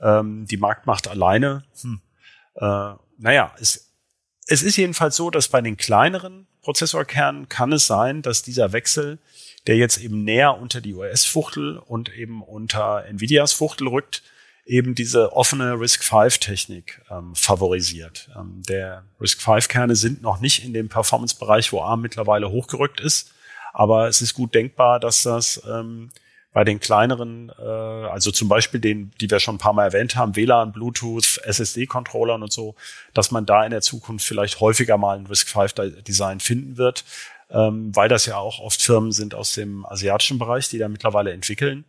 [0.00, 2.00] Ähm, die Marktmacht alleine, hm,
[2.56, 3.92] äh, naja, es,
[4.46, 9.18] es ist jedenfalls so, dass bei den kleineren Prozessorkernen kann es sein, dass dieser Wechsel,
[9.66, 14.22] der jetzt eben näher unter die US-Fuchtel und eben unter Nvidias Fuchtel rückt,
[14.64, 18.30] eben diese offene RISC-V-Technik ähm, favorisiert.
[18.34, 23.32] Ähm, der RISC-V-Kerne sind noch nicht in dem Performance-Bereich, wo ARM mittlerweile hochgerückt ist,
[23.74, 26.10] aber es ist gut denkbar, dass das ähm,
[26.54, 30.14] bei den kleineren, äh, also zum Beispiel den, die wir schon ein paar Mal erwähnt
[30.14, 32.76] haben, WLAN, Bluetooth, SSD-Controllern und so,
[33.12, 37.04] dass man da in der Zukunft vielleicht häufiger mal ein RISC-V-Design finden wird,
[37.50, 41.32] ähm, weil das ja auch oft Firmen sind aus dem asiatischen Bereich, die da mittlerweile
[41.32, 41.84] entwickeln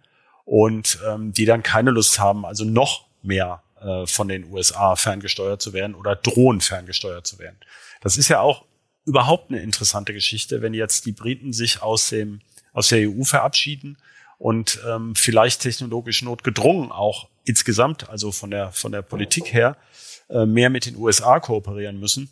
[0.45, 5.61] und ähm, die dann keine Lust haben, also noch mehr äh, von den USA ferngesteuert
[5.61, 7.57] zu werden oder drohen ferngesteuert zu werden.
[8.01, 8.65] Das ist ja auch
[9.05, 12.41] überhaupt eine interessante Geschichte, wenn jetzt die Briten sich aus dem
[12.73, 13.97] aus der EU verabschieden
[14.37, 19.77] und ähm, vielleicht technologisch notgedrungen auch insgesamt, also von der von der Politik her,
[20.29, 22.31] äh, mehr mit den USA kooperieren müssen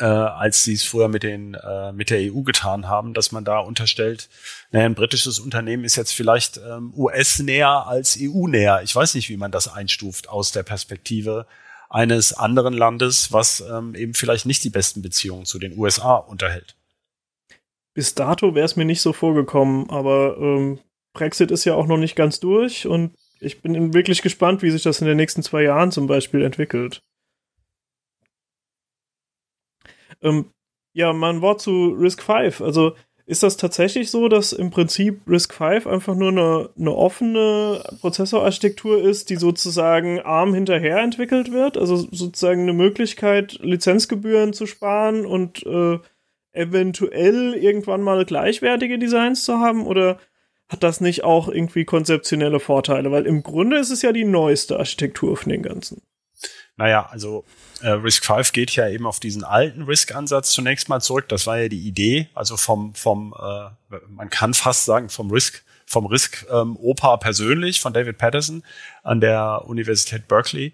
[0.00, 3.44] äh, als sie es früher mit den äh, mit der EU getan haben, dass man
[3.44, 4.28] da unterstellt,
[4.70, 8.80] naja, ein britisches Unternehmen ist jetzt vielleicht ähm, US-näher als EU-näher.
[8.82, 11.46] Ich weiß nicht, wie man das einstuft aus der Perspektive
[11.90, 16.76] eines anderen Landes, was ähm, eben vielleicht nicht die besten Beziehungen zu den USA unterhält.
[17.92, 20.78] Bis dato wäre es mir nicht so vorgekommen, aber ähm,
[21.12, 24.82] Brexit ist ja auch noch nicht ganz durch und ich bin wirklich gespannt, wie sich
[24.82, 27.02] das in den nächsten zwei Jahren zum Beispiel entwickelt.
[30.22, 30.52] Ähm,
[30.92, 32.60] ja, mal ein Wort zu Risk 5.
[32.60, 32.94] Also
[33.26, 39.00] ist das tatsächlich so, dass im Prinzip Risk 5 einfach nur eine, eine offene Prozessorarchitektur
[39.00, 41.78] ist, die sozusagen ARM hinterher entwickelt wird?
[41.78, 45.98] Also sozusagen eine Möglichkeit, Lizenzgebühren zu sparen und äh,
[46.52, 49.86] eventuell irgendwann mal gleichwertige Designs zu haben?
[49.86, 50.18] Oder
[50.70, 53.10] hat das nicht auch irgendwie konzeptionelle Vorteile?
[53.10, 56.00] Weil im Grunde ist es ja die neueste Architektur von den ganzen.
[56.76, 57.44] Naja, also
[57.82, 61.28] äh, Risk 5 geht ja eben auf diesen alten Risk-Ansatz zunächst mal zurück.
[61.28, 65.62] Das war ja die Idee, also vom, vom äh, man kann fast sagen, vom Risk,
[65.86, 68.62] vom Risk ähm, Opa persönlich, von David Patterson
[69.02, 70.72] an der Universität Berkeley.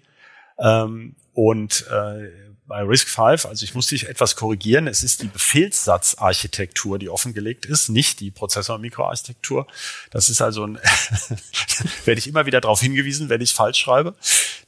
[0.59, 2.29] Ähm, und äh,
[2.67, 7.65] bei Risk 5, also ich muss dich etwas korrigieren, es ist die Befehlssatzarchitektur, die offengelegt
[7.65, 9.67] ist, nicht die Prozessor-Mikroarchitektur.
[10.11, 10.77] Das ist also ein,
[12.05, 14.15] werde ich immer wieder darauf hingewiesen, wenn ich falsch schreibe.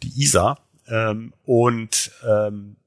[0.01, 0.57] Die ISA,
[0.87, 2.77] ähm, und ähm,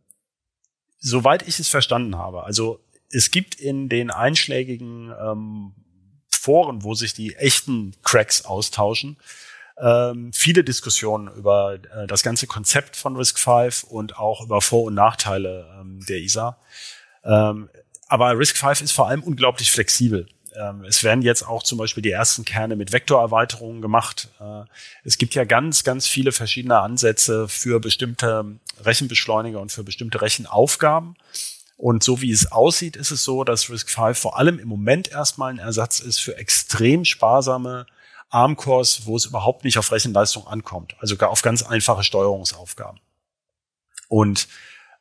[0.98, 5.72] soweit ich es verstanden habe, also es gibt in den einschlägigen ähm,
[6.30, 9.18] Foren, wo sich die echten Cracks austauschen,
[9.78, 14.84] ähm, viele Diskussionen über äh, das ganze Konzept von Risk 5 und auch über Vor-
[14.84, 16.56] und Nachteile ähm, der ISA.
[17.24, 17.68] Ähm,
[18.08, 20.28] aber Risk 5 ist vor allem unglaublich flexibel.
[20.86, 24.28] es werden jetzt auch zum Beispiel die ersten Kerne mit Vektorerweiterungen gemacht.
[24.38, 24.64] Äh,
[25.02, 28.44] es gibt ja ganz, ganz viele verschiedene Ansätze für bestimmte
[28.84, 31.16] Rechenbeschleuniger und für bestimmte Rechenaufgaben.
[31.82, 35.50] Und so wie es aussieht, ist es so, dass RISC-V vor allem im Moment erstmal
[35.50, 37.86] ein Ersatz ist für extrem sparsame
[38.32, 40.96] ARM-Cores, wo es überhaupt nicht auf Rechenleistung ankommt.
[41.00, 43.00] Also auf ganz einfache Steuerungsaufgaben.
[44.08, 44.48] Und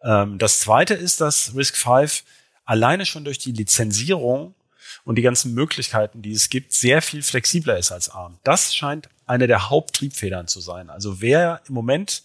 [0.03, 2.23] ähm, das Zweite ist, dass RISC-V
[2.65, 4.55] alleine schon durch die Lizenzierung
[5.03, 8.37] und die ganzen Möglichkeiten, die es gibt, sehr viel flexibler ist als ARM.
[8.43, 10.89] Das scheint eine der Haupttriebfedern zu sein.
[10.89, 12.23] Also wer im Moment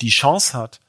[0.00, 0.80] die Chance hat,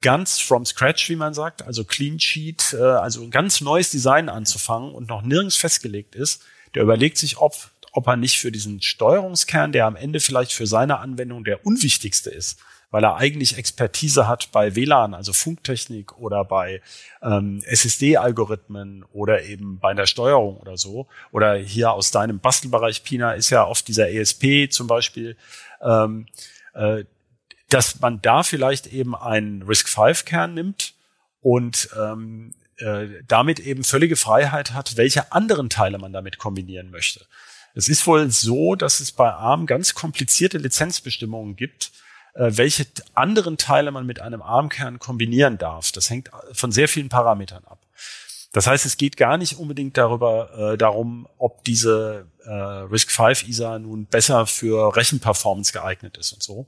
[0.00, 4.28] ganz from scratch, wie man sagt, also Clean Sheet, äh, also ein ganz neues Design
[4.28, 7.54] anzufangen und noch nirgends festgelegt ist, der überlegt sich, ob,
[7.92, 12.30] ob er nicht für diesen Steuerungskern, der am Ende vielleicht für seine Anwendung der unwichtigste
[12.30, 12.58] ist,
[12.90, 16.80] weil er eigentlich Expertise hat bei WLAN, also Funktechnik oder bei
[17.22, 21.06] ähm, SSD-Algorithmen oder eben bei der Steuerung oder so.
[21.30, 25.36] Oder hier aus deinem Bastelbereich, Pina, ist ja oft dieser ESP zum Beispiel.
[25.82, 26.26] Ähm,
[26.74, 27.04] äh,
[27.68, 30.94] dass man da vielleicht eben einen RISC-V-Kern nimmt
[31.42, 37.26] und ähm, äh, damit eben völlige Freiheit hat, welche anderen Teile man damit kombinieren möchte.
[37.74, 41.92] Es ist wohl so, dass es bei ARM ganz komplizierte Lizenzbestimmungen gibt,
[42.34, 45.92] äh, welche anderen Teile man mit einem ARM-Kern kombinieren darf.
[45.92, 47.78] Das hängt von sehr vielen Parametern ab.
[48.52, 53.78] Das heißt, es geht gar nicht unbedingt darüber, äh, darum, ob diese äh, RISC-V ISA
[53.78, 56.66] nun besser für Rechenperformance geeignet ist und so.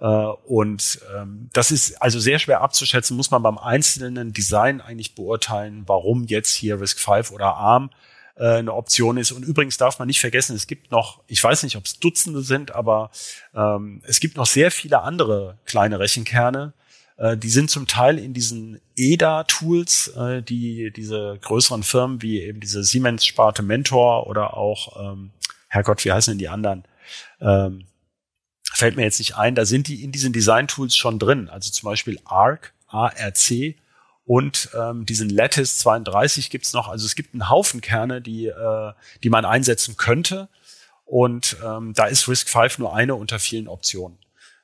[0.00, 5.16] Äh, und ähm, das ist also sehr schwer abzuschätzen, muss man beim einzelnen Design eigentlich
[5.16, 7.90] beurteilen, warum jetzt hier RISC-V oder ARM
[8.38, 9.32] äh, eine Option ist.
[9.32, 12.42] Und übrigens darf man nicht vergessen, es gibt noch, ich weiß nicht, ob es Dutzende
[12.42, 13.10] sind, aber
[13.54, 16.72] ähm, es gibt noch sehr viele andere kleine Rechenkerne.
[17.16, 22.60] Äh, die sind zum Teil in diesen EDA-Tools, äh, die diese größeren Firmen wie eben
[22.60, 25.30] diese Siemens-Sparte Mentor oder auch, ähm,
[25.68, 26.84] Herrgott, wie heißen denn die anderen?
[27.40, 27.86] Ähm,
[28.72, 31.48] fällt mir jetzt nicht ein, da sind die in diesen Design-Tools schon drin.
[31.48, 33.74] Also zum Beispiel ARC, ARC
[34.28, 36.88] und ähm, diesen Lattice 32 gibt's noch.
[36.88, 38.92] Also es gibt einen Haufen Kerne, die, äh,
[39.24, 40.50] die man einsetzen könnte.
[41.06, 44.18] Und ähm, da ist RISC-V nur eine unter vielen Optionen.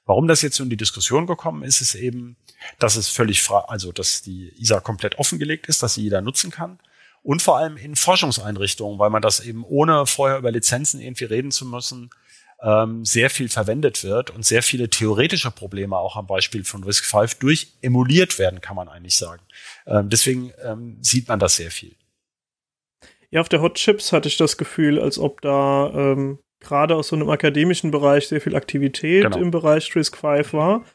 [0.04, 2.36] Warum das jetzt so in die Diskussion gekommen ist, ist eben,
[2.78, 6.50] dass es völlig frei, also dass die ISA komplett offengelegt ist, dass sie jeder nutzen
[6.50, 6.78] kann.
[7.22, 11.50] Und vor allem in Forschungseinrichtungen, weil man das eben ohne vorher über Lizenzen irgendwie reden
[11.50, 12.10] zu müssen,
[12.64, 17.26] ähm, sehr viel verwendet wird und sehr viele theoretische Probleme auch am Beispiel von RISC-V
[17.38, 19.42] durch emuliert werden, kann man eigentlich sagen.
[19.86, 21.94] Ähm, deswegen ähm, sieht man das sehr viel.
[23.30, 27.08] Ja, auf der Hot Chips hatte ich das Gefühl, als ob da ähm, gerade aus
[27.08, 29.36] so einem akademischen Bereich sehr viel Aktivität genau.
[29.36, 30.86] im Bereich RISC-V war.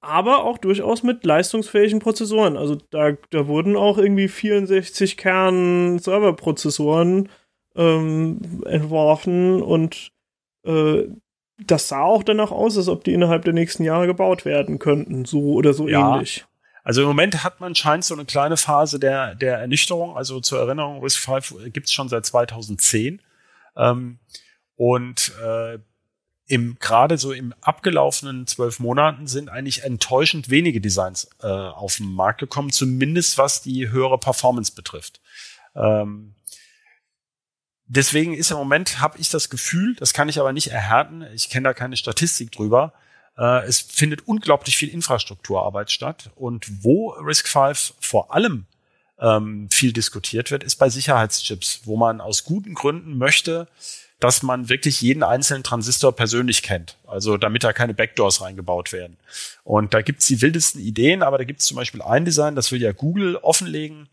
[0.00, 2.58] Aber auch durchaus mit leistungsfähigen Prozessoren.
[2.58, 7.30] Also da, da wurden auch irgendwie 64 Kern-Serverprozessoren
[7.74, 10.12] ähm, entworfen und
[10.64, 11.04] äh,
[11.66, 15.24] das sah auch danach aus, als ob die innerhalb der nächsten Jahre gebaut werden könnten,
[15.24, 16.14] so oder so ja.
[16.14, 16.44] ähnlich.
[16.84, 20.16] Also im Moment hat man scheint so eine kleine Phase der, der Ernüchterung.
[20.16, 21.40] Also zur Erinnerung, RISC-V
[21.70, 23.20] gibt es schon seit 2010.
[23.76, 24.18] Ähm,
[24.76, 25.78] und äh,
[26.46, 32.10] im gerade so im abgelaufenen zwölf Monaten sind eigentlich enttäuschend wenige Designs äh, auf den
[32.10, 35.20] Markt gekommen, zumindest was die höhere Performance betrifft.
[35.74, 36.34] Ähm,
[37.88, 41.50] deswegen ist im Moment, habe ich das Gefühl, das kann ich aber nicht erhärten, ich
[41.50, 42.92] kenne da keine Statistik drüber,
[43.36, 46.30] äh, es findet unglaublich viel Infrastrukturarbeit statt.
[46.36, 48.66] Und wo RISC-V vor allem
[49.20, 53.68] ähm, viel diskutiert wird, ist bei Sicherheitschips, wo man aus guten Gründen möchte,
[54.20, 56.96] dass man wirklich jeden einzelnen Transistor persönlich kennt.
[57.06, 59.16] Also damit da keine Backdoors reingebaut werden.
[59.62, 62.82] Und da gibt's die wildesten Ideen, aber da gibt's zum Beispiel ein Design, das will
[62.82, 64.08] ja Google offenlegen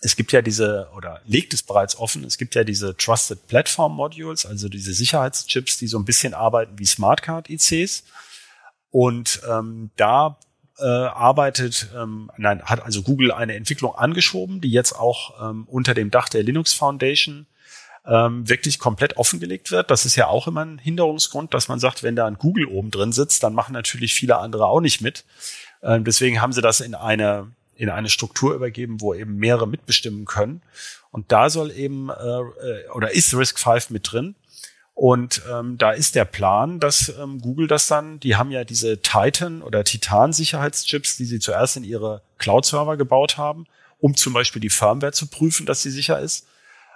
[0.00, 3.94] es gibt ja diese, oder legt es bereits offen, es gibt ja diese Trusted Platform
[3.94, 8.04] Modules, also diese Sicherheitschips, die so ein bisschen arbeiten wie Smartcard-ICs.
[8.90, 10.38] Und ähm, da
[10.78, 15.94] äh, arbeitet, ähm, nein, hat also Google eine Entwicklung angeschoben, die jetzt auch ähm, unter
[15.94, 17.46] dem Dach der Linux Foundation
[18.06, 19.90] ähm, wirklich komplett offengelegt wird.
[19.90, 22.90] Das ist ja auch immer ein Hinderungsgrund, dass man sagt, wenn da ein Google oben
[22.90, 25.24] drin sitzt, dann machen natürlich viele andere auch nicht mit.
[25.82, 30.24] Ähm, deswegen haben sie das in eine in eine Struktur übergeben, wo eben mehrere mitbestimmen
[30.24, 30.62] können.
[31.10, 34.34] Und da soll eben äh, oder ist Risk 5 mit drin.
[34.94, 39.00] Und ähm, da ist der Plan, dass ähm, Google das dann, die haben ja diese
[39.00, 43.66] Titan oder Titan-Sicherheitschips, die sie zuerst in ihre Cloud-Server gebaut haben,
[44.00, 46.48] um zum Beispiel die Firmware zu prüfen, dass sie sicher ist.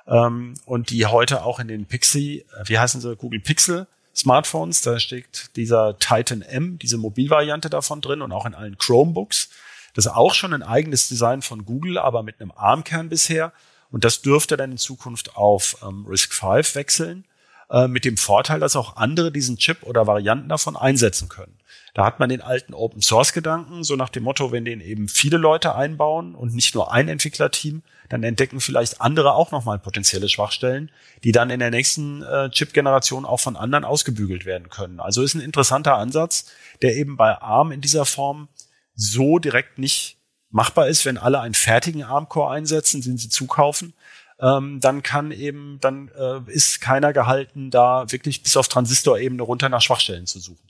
[0.08, 4.82] Ähm, und die heute auch in den Pixie, äh, wie heißen sie, Google Pixel Smartphones,
[4.82, 9.48] da steckt dieser Titan M, diese Mobilvariante davon drin und auch in allen Chromebooks.
[9.94, 13.52] Das ist auch schon ein eigenes Design von Google, aber mit einem ARM-Kern bisher.
[13.90, 17.24] Und das dürfte dann in Zukunft auf ähm, RISC-V wechseln,
[17.70, 21.58] äh, mit dem Vorteil, dass auch andere diesen Chip oder Varianten davon einsetzen können.
[21.94, 25.08] Da hat man den alten Open Source Gedanken, so nach dem Motto, wenn den eben
[25.08, 30.28] viele Leute einbauen und nicht nur ein Entwicklerteam, dann entdecken vielleicht andere auch nochmal potenzielle
[30.28, 30.90] Schwachstellen,
[31.24, 35.00] die dann in der nächsten äh, Chip-Generation auch von anderen ausgebügelt werden können.
[35.00, 36.50] Also ist ein interessanter Ansatz,
[36.82, 38.48] der eben bei ARM in dieser Form
[38.94, 40.18] so direkt nicht
[40.50, 43.94] machbar ist, wenn alle einen fertigen ARM-Core einsetzen, den sie zukaufen,
[44.38, 49.68] ähm, dann kann eben, dann äh, ist keiner gehalten, da wirklich bis auf Transistorebene runter
[49.68, 50.68] nach Schwachstellen zu suchen.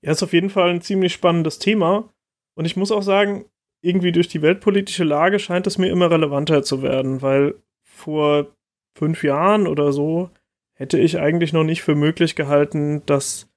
[0.00, 2.12] Ja, ist auf jeden Fall ein ziemlich spannendes Thema.
[2.54, 3.46] Und ich muss auch sagen,
[3.82, 8.54] irgendwie durch die weltpolitische Lage scheint es mir immer relevanter zu werden, weil vor
[8.96, 10.30] fünf Jahren oder so
[10.74, 13.48] hätte ich eigentlich noch nicht für möglich gehalten, dass,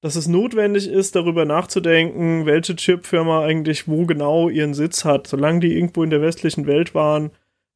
[0.00, 5.26] dass es notwendig ist, darüber nachzudenken, welche Chipfirma eigentlich wo genau ihren Sitz hat.
[5.26, 7.30] Solange die irgendwo in der westlichen Welt waren,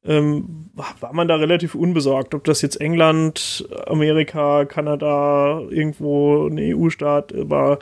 [0.05, 7.33] ähm, war man da relativ unbesorgt, ob das jetzt England, Amerika, Kanada, irgendwo ein EU-Staat
[7.49, 7.79] war.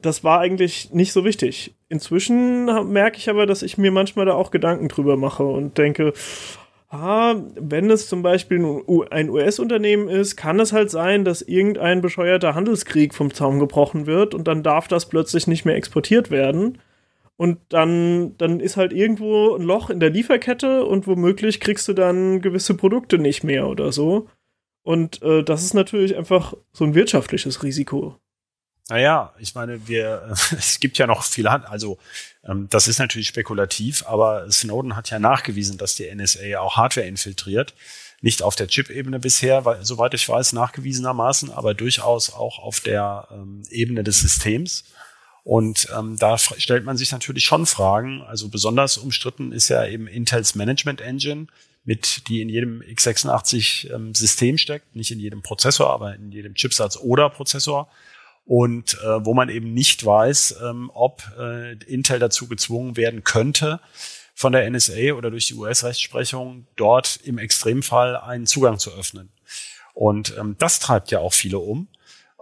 [0.00, 1.74] Das war eigentlich nicht so wichtig.
[1.88, 6.12] Inzwischen merke ich aber, dass ich mir manchmal da auch Gedanken drüber mache und denke,
[6.90, 12.54] ah, wenn es zum Beispiel ein US-Unternehmen ist, kann es halt sein, dass irgendein bescheuerter
[12.54, 16.78] Handelskrieg vom Zaum gebrochen wird und dann darf das plötzlich nicht mehr exportiert werden.
[17.36, 21.94] Und dann, dann ist halt irgendwo ein Loch in der Lieferkette und womöglich kriegst du
[21.94, 24.28] dann gewisse Produkte nicht mehr oder so.
[24.82, 28.16] Und äh, das ist natürlich einfach so ein wirtschaftliches Risiko.
[28.90, 31.98] Naja, ich meine, wir, es gibt ja noch viele, also
[32.44, 37.06] ähm, das ist natürlich spekulativ, aber Snowden hat ja nachgewiesen, dass die NSA auch Hardware
[37.06, 37.74] infiltriert.
[38.20, 43.28] Nicht auf der Chip-Ebene bisher, weil, soweit ich weiß, nachgewiesenermaßen, aber durchaus auch auf der
[43.30, 44.84] ähm, Ebene des Systems.
[45.42, 48.22] Und ähm, da stellt man sich natürlich schon Fragen.
[48.22, 51.46] Also besonders umstritten ist ja eben Intels Management Engine,
[51.84, 56.98] mit die in jedem x86 ähm, steckt, nicht in jedem Prozessor, aber in jedem Chipsatz
[56.98, 57.88] oder Prozessor.
[58.44, 63.80] Und äh, wo man eben nicht weiß, ähm, ob äh, Intel dazu gezwungen werden könnte,
[64.34, 69.30] von der NSA oder durch die US-Rechtsprechung dort im Extremfall einen Zugang zu öffnen.
[69.92, 71.88] Und ähm, das treibt ja auch viele um.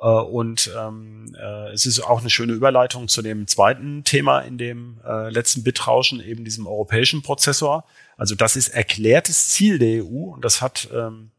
[0.01, 4.59] Äh, und ähm, äh, es ist auch eine schöne Überleitung zu dem zweiten Thema in
[4.59, 7.85] dem äh, letzten Bitrauschen, eben diesem europäischen Prozessor.
[8.17, 11.33] Also das ist erklärtes Ziel der EU und das hat ähm,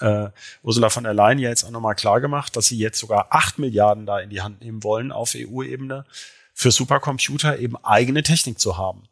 [0.00, 0.28] äh,
[0.62, 3.58] Ursula von der Leyen ja jetzt auch nochmal klar gemacht, dass sie jetzt sogar acht
[3.58, 6.04] Milliarden da in die Hand nehmen wollen auf EU-Ebene
[6.52, 9.04] für Supercomputer eben eigene Technik zu haben,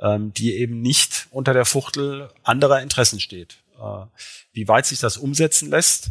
[0.00, 3.58] ähm, die eben nicht unter der Fuchtel anderer Interessen steht.
[3.78, 4.06] Äh,
[4.52, 6.10] wie weit sich das umsetzen lässt,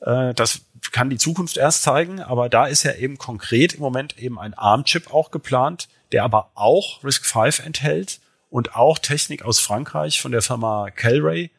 [0.00, 4.18] äh, das kann die Zukunft erst zeigen, aber da ist ja eben konkret im Moment
[4.18, 10.20] eben ein ARM-Chip auch geplant, der aber auch RISC-V enthält und auch Technik aus Frankreich
[10.20, 11.50] von der Firma Calray,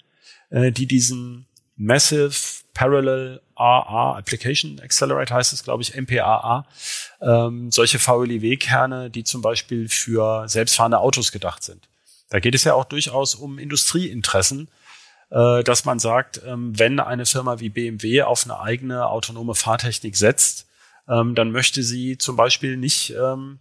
[0.49, 6.65] äh, die diesen Massive Parallel AA Application Accelerator heißt es, glaube ich, MPAA,
[7.21, 11.87] ähm, solche VLIW-Kerne, die zum Beispiel für selbstfahrende Autos gedacht sind.
[12.29, 14.69] Da geht es ja auch durchaus um Industrieinteressen,
[15.29, 20.15] äh, dass man sagt, ähm, wenn eine Firma wie BMW auf eine eigene autonome Fahrtechnik
[20.17, 20.67] setzt,
[21.07, 23.59] ähm, dann möchte sie zum Beispiel nicht ähm,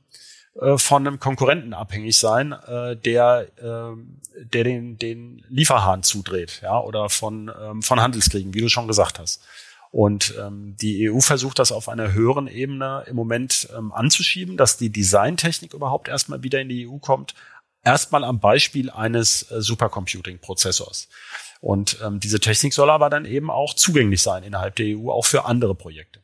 [0.60, 6.78] äh, von einem Konkurrenten abhängig sein, äh, der, äh, der den, den Lieferhahn zudreht, ja,
[6.80, 9.42] oder von, ähm, von Handelskriegen, wie du schon gesagt hast.
[9.92, 14.78] Und ähm, die EU versucht das auf einer höheren Ebene im Moment ähm, anzuschieben, dass
[14.78, 17.34] die Designtechnik überhaupt erstmal wieder in die EU kommt.
[17.84, 21.08] Erstmal am Beispiel eines äh, Supercomputing-Prozessors.
[21.60, 25.26] Und ähm, diese Technik soll aber dann eben auch zugänglich sein innerhalb der EU, auch
[25.26, 26.21] für andere Projekte.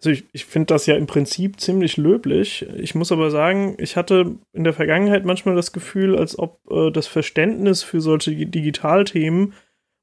[0.00, 2.66] Also ich, ich finde das ja im Prinzip ziemlich löblich.
[2.76, 6.90] Ich muss aber sagen, ich hatte in der Vergangenheit manchmal das Gefühl, als ob äh,
[6.90, 9.52] das Verständnis für solche Digitalthemen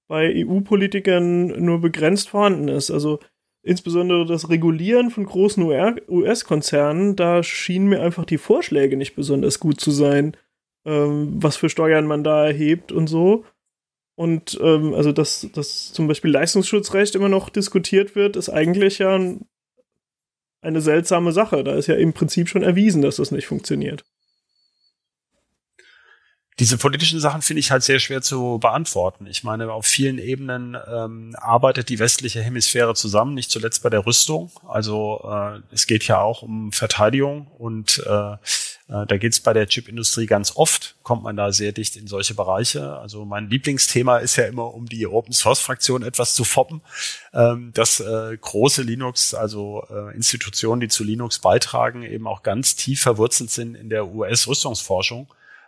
[0.07, 2.91] bei EU-Politikern nur begrenzt vorhanden ist.
[2.91, 3.19] Also
[3.63, 5.63] insbesondere das Regulieren von großen
[6.07, 10.37] US-Konzernen, da schienen mir einfach die Vorschläge nicht besonders gut zu sein
[10.87, 13.43] ähm, was für Steuern man da erhebt und so.
[14.15, 19.19] Und ähm, also, dass, dass zum Beispiel Leistungsschutzrecht immer noch diskutiert wird, ist eigentlich ja
[20.67, 21.63] eine seltsame Sache.
[21.63, 24.03] Da ist ja im Prinzip schon erwiesen, dass das nicht funktioniert
[26.59, 29.27] diese politischen Sachen finde ich halt sehr schwer zu beantworten.
[29.27, 34.05] Ich meine, auf vielen Ebenen ähm, arbeitet die westliche Hemisphäre zusammen, nicht zuletzt bei der
[34.05, 34.51] Rüstung.
[34.67, 38.37] Also äh, es geht ja auch um Verteidigung und äh,
[38.87, 42.33] da geht es bei der Chipindustrie ganz oft, kommt man da sehr dicht in solche
[42.35, 42.97] Bereiche.
[42.97, 46.81] Also mein Lieblingsthema ist ja immer, um die Open Source Fraktion etwas zu foppen,
[47.33, 52.77] ähm, dass äh, große Linux, also äh, Institutionen, die zu Linux beitragen, eben auch ganz
[52.77, 55.27] tief verwurzelt sind in der US-Rüstungsforschung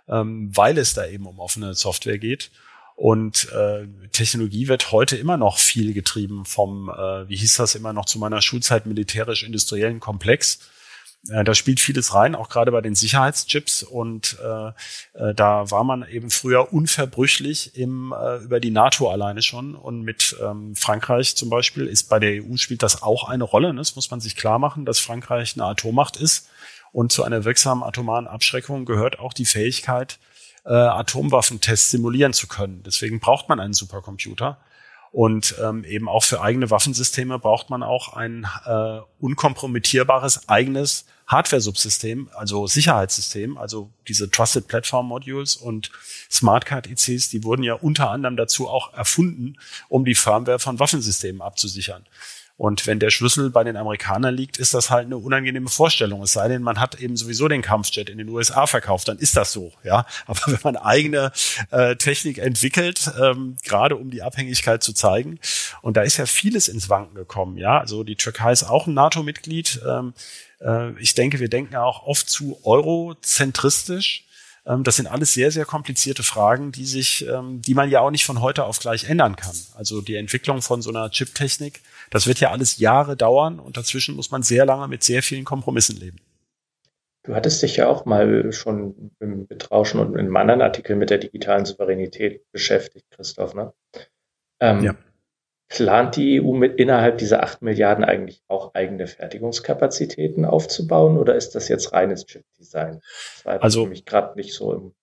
[0.10, 2.52] ähm, weil es da eben um offene Software geht.
[2.96, 7.94] Und äh, Technologie wird heute immer noch viel getrieben vom, äh, wie hieß das immer
[7.94, 10.60] noch zu meiner Schulzeit, militärisch-industriellen Komplex.
[11.28, 13.84] Äh, da spielt vieles rein, auch gerade bei den Sicherheitschips.
[13.84, 14.70] Und äh,
[15.14, 19.76] äh, da war man eben früher unverbrüchlich im, äh, über die NATO alleine schon.
[19.76, 23.74] Und mit ähm, Frankreich zum Beispiel ist bei der EU spielt das auch eine Rolle.
[23.74, 23.80] Ne?
[23.80, 26.50] Das muss man sich klar machen, dass Frankreich eine Atommacht ist.
[26.92, 30.18] Und zu einer wirksamen atomaren Abschreckung gehört auch die Fähigkeit,
[30.66, 32.82] äh, Atomwaffentests simulieren zu können.
[32.84, 34.58] Deswegen braucht man einen Supercomputer.
[35.12, 42.30] Und ähm, eben auch für eigene Waffensysteme braucht man auch ein äh, unkompromittierbares eigenes Hardware-Subsystem,
[42.34, 45.92] also Sicherheitssystem, also diese Trusted Platform Modules und
[46.30, 49.56] Smart Card ICs, die wurden ja unter anderem dazu auch erfunden,
[49.90, 52.06] um die Firmware von Waffensystemen abzusichern.
[52.60, 56.22] Und wenn der Schlüssel bei den Amerikanern liegt, ist das halt eine unangenehme Vorstellung.
[56.24, 59.38] Es sei denn, man hat eben sowieso den Kampfjet in den USA verkauft, dann ist
[59.38, 60.06] das so, ja.
[60.28, 61.32] Aber wenn man eigene
[61.72, 65.40] äh, Technik entwickelt, ähm, gerade um die Abhängigkeit zu zeigen,
[65.82, 67.80] und da ist ja vieles ins Wanken gekommen, ja.
[67.80, 69.80] Also die Türkei ist auch ein NATO-Mitglied.
[69.88, 70.14] Ähm,
[70.60, 74.26] äh, ich denke, wir denken auch oft zu eurozentristisch.
[74.70, 78.12] Ähm, das sind alles sehr, sehr komplizierte Fragen, die sich, ähm, die man ja auch
[78.12, 79.56] nicht von heute auf gleich ändern kann.
[79.76, 84.16] Also die Entwicklung von so einer Chip-Technik, das wird ja alles Jahre dauern und dazwischen
[84.16, 86.18] muss man sehr lange mit sehr vielen Kompromissen leben.
[87.24, 91.10] Du hattest dich ja auch mal schon im Betrauschen und in einem anderen Artikel mit
[91.10, 93.74] der digitalen Souveränität beschäftigt, Christoph, ne?
[94.62, 94.96] Ähm, ja.
[95.70, 101.54] Plant die EU mit innerhalb dieser acht Milliarden eigentlich auch eigene Fertigungskapazitäten aufzubauen oder ist
[101.56, 103.02] das jetzt reines Chip-Design?
[103.36, 104.94] Das war also mich gerade nicht so im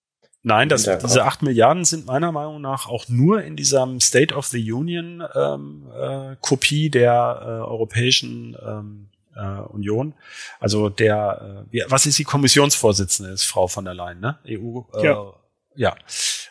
[0.43, 4.47] Nein, das, diese acht Milliarden sind meiner Meinung nach auch nur in diesem State of
[4.47, 10.14] the Union ähm, äh, Kopie der äh, Europäischen ähm, äh, Union.
[10.61, 14.39] Also der, äh, wie, was ist die Kommissionsvorsitzende ist, Frau von der Leyen, ne?
[14.49, 14.83] EU.
[14.95, 15.33] Äh, ja.
[15.77, 15.97] Ja.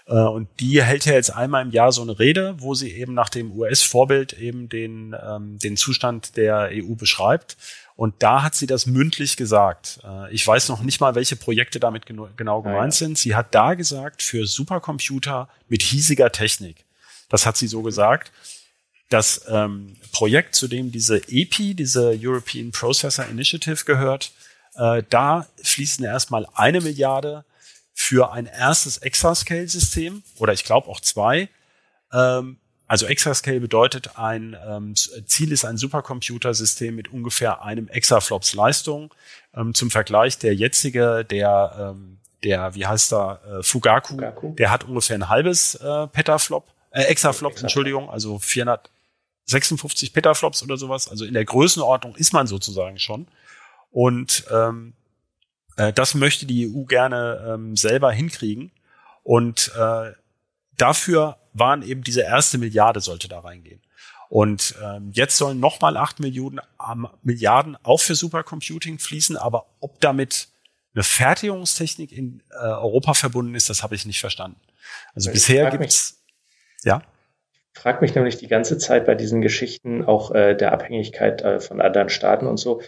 [0.07, 3.13] Äh, und die hält ja jetzt einmal im Jahr so eine Rede, wo sie eben
[3.13, 7.57] nach dem US-Vorbild eben den, ähm, den Zustand der EU beschreibt.
[7.95, 9.99] Und da hat sie das mündlich gesagt.
[10.03, 12.91] Äh, ich weiß noch nicht mal, welche Projekte damit genau gemeint ja, ja.
[12.91, 13.17] sind.
[13.17, 16.86] Sie hat da gesagt, für Supercomputer mit hiesiger Technik.
[17.30, 18.32] Das hat sie so gesagt.
[19.09, 24.32] Das ähm, Projekt, zu dem diese EPI, diese European Processor Initiative gehört,
[24.76, 27.45] äh, da fließen erstmal eine Milliarde
[27.97, 31.49] für ein erstes Exascale-System oder ich glaube auch zwei.
[32.11, 39.13] Ähm, also Exascale bedeutet, ein ähm, Ziel ist ein Supercomputersystem mit ungefähr einem Exaflops Leistung.
[39.55, 44.69] Ähm, zum Vergleich, der jetzige, der, ähm, der wie heißt da, äh, Fugaku, Fugaku, der
[44.69, 51.09] hat ungefähr ein halbes äh, Petaflop, äh, Exaflop, Exaflop, Entschuldigung, also 456 Petaflops oder sowas.
[51.09, 53.27] Also in der Größenordnung ist man sozusagen schon.
[53.89, 54.93] Und ähm,
[55.78, 58.71] äh, das möchte die EU gerne ähm, selber hinkriegen.
[59.23, 60.11] Und äh,
[60.78, 63.82] dafür waren eben diese erste Milliarde sollte da reingehen.
[64.30, 66.59] Und ähm, jetzt sollen nochmal acht Millionen,
[66.91, 70.49] ähm, Milliarden auch für Supercomputing fließen, aber ob damit
[70.93, 74.59] eine Fertigungstechnik in äh, Europa verbunden ist, das habe ich nicht verstanden.
[75.13, 76.23] Also ich bisher gibt's
[76.84, 77.01] mich, ja.
[77.73, 81.59] Ich frage mich nämlich die ganze Zeit bei diesen Geschichten auch äh, der Abhängigkeit äh,
[81.59, 82.82] von anderen Staaten und so.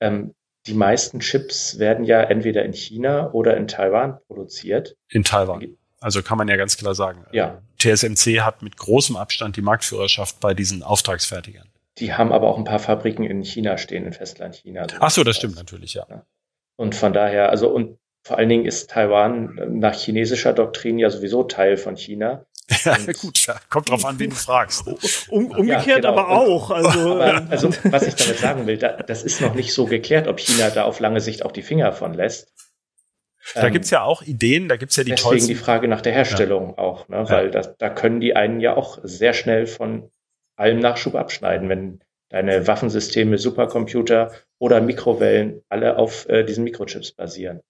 [0.00, 0.34] Ähm,
[0.66, 4.96] die meisten Chips werden ja entweder in China oder in Taiwan produziert.
[5.08, 5.76] In Taiwan.
[6.00, 7.24] Also kann man ja ganz klar sagen.
[7.32, 7.62] Ja.
[7.78, 11.68] TSMC hat mit großem Abstand die Marktführerschaft bei diesen Auftragsfertigern.
[11.98, 14.86] Die haben aber auch ein paar Fabriken in China stehen, in Festland China.
[15.00, 16.06] Ach so, das stimmt natürlich, ja.
[16.76, 21.44] Und von daher, also und vor allen Dingen ist Taiwan nach chinesischer Doktrin ja sowieso
[21.44, 22.46] Teil von China.
[22.84, 23.60] Ja, gut, ja.
[23.68, 24.84] kommt drauf an, wen du fragst.
[25.28, 26.08] Um, umgekehrt ja, genau.
[26.08, 26.70] aber auch.
[26.70, 30.28] Also, aber, also, was ich damit sagen will, da, das ist noch nicht so geklärt,
[30.28, 32.52] ob China da auf lange Sicht auch die Finger von lässt.
[33.54, 35.48] Da ähm, gibt's ja auch Ideen, da gibt's ja die Deswegen tollsten.
[35.48, 36.78] die Frage nach der Herstellung ja.
[36.78, 37.24] auch, ne?
[37.28, 37.50] weil ja.
[37.50, 40.10] das, da können die einen ja auch sehr schnell von
[40.56, 42.00] allem Nachschub abschneiden, wenn
[42.30, 47.60] deine Waffensysteme, Supercomputer oder Mikrowellen alle auf äh, diesen Mikrochips basieren.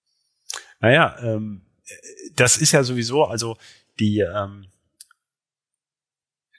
[0.79, 1.65] Naja, ähm,
[2.35, 3.57] das ist ja sowieso, also
[3.99, 4.67] die ähm,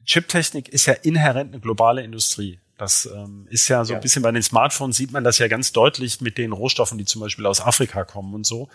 [0.07, 2.59] Chiptechnik ist ja inhärent eine globale Industrie.
[2.79, 3.99] Das ähm, ist ja so ja.
[3.99, 7.05] ein bisschen bei den Smartphones sieht man das ja ganz deutlich mit den Rohstoffen, die
[7.05, 8.69] zum Beispiel aus Afrika kommen und so.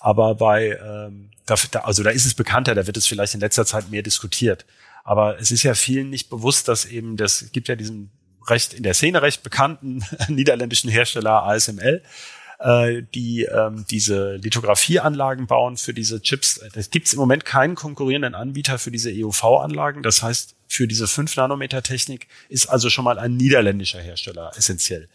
[0.00, 3.64] Aber bei, ähm, da, also da ist es bekannter, da wird es vielleicht in letzter
[3.64, 4.66] Zeit mehr diskutiert.
[5.04, 8.10] Aber es ist ja vielen nicht bewusst, dass eben das gibt ja diesen
[8.46, 12.02] recht in der Szene recht bekannten niederländischen Hersteller ASML,
[12.58, 16.60] äh, die ähm, diese Lithografieanlagen bauen für diese Chips.
[16.74, 20.02] Es gibt im Moment keinen konkurrierenden Anbieter für diese EUV-Anlagen.
[20.02, 25.08] Das heißt, für diese 5 Nanometer Technik ist also schon mal ein niederländischer Hersteller essentiell.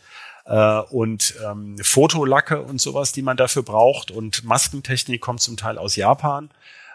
[0.45, 4.09] äh, und ähm, Fotolacke und sowas, die man dafür braucht.
[4.09, 6.49] Und Maskentechnik kommt zum Teil aus Japan.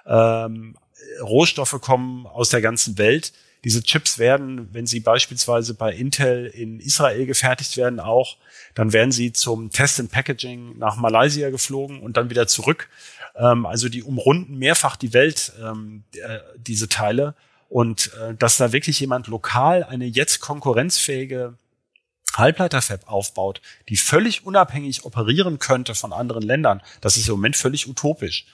[0.06, 0.76] Ähm,
[1.20, 3.32] Rohstoffe kommen aus der ganzen Welt.
[3.64, 8.36] Diese Chips werden, wenn sie beispielsweise bei Intel in Israel gefertigt werden, auch,
[8.74, 12.88] dann werden sie zum Test and Packaging nach Malaysia geflogen und dann wieder zurück.
[13.36, 17.34] Ähm, also die umrunden mehrfach die Welt, ähm, äh, diese Teile.
[17.68, 21.56] Und äh, dass da wirklich jemand lokal eine jetzt konkurrenzfähige
[22.36, 27.88] Halbleiterfab aufbaut, die völlig unabhängig operieren könnte von anderen Ländern, das ist im Moment völlig
[27.88, 28.46] utopisch.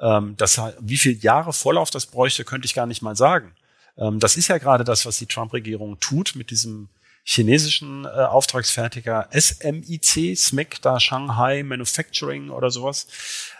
[0.00, 3.54] Ähm, das, wie viele Jahre Vorlauf das bräuchte, könnte ich gar nicht mal sagen.
[3.96, 6.88] Ähm, das ist ja gerade das, was die Trump-Regierung tut mit diesem
[7.24, 13.06] chinesischen äh, Auftragsfertiger SMIC, SMIC, da Shanghai Manufacturing oder sowas.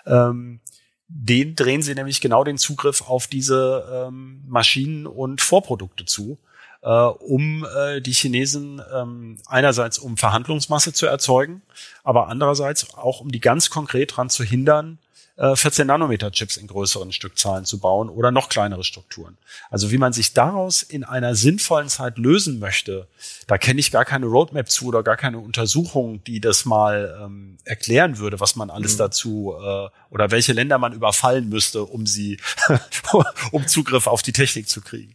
[0.06, 0.60] Ähm,
[1.08, 6.38] den drehen sie nämlich genau den Zugriff auf diese ähm, Maschinen und Vorprodukte zu,
[6.82, 11.62] äh, um äh, die Chinesen ähm, einerseits um Verhandlungsmasse zu erzeugen,
[12.04, 15.07] aber andererseits auch um die ganz konkret daran zu hindern, 14
[15.38, 19.38] äh, Nanometer Chips in größeren Stückzahlen zu bauen oder noch kleinere Strukturen.
[19.70, 23.06] Also wie man sich daraus in einer sinnvollen Zeit lösen möchte,
[23.46, 27.56] da kenne ich gar keine Roadmap zu oder gar keine Untersuchung, die das mal ähm,
[27.64, 28.98] erklären würde, was man alles mhm.
[28.98, 32.40] dazu äh, oder welche Länder man überfallen müsste, um sie,
[33.52, 35.14] um Zugriff auf die Technik zu kriegen.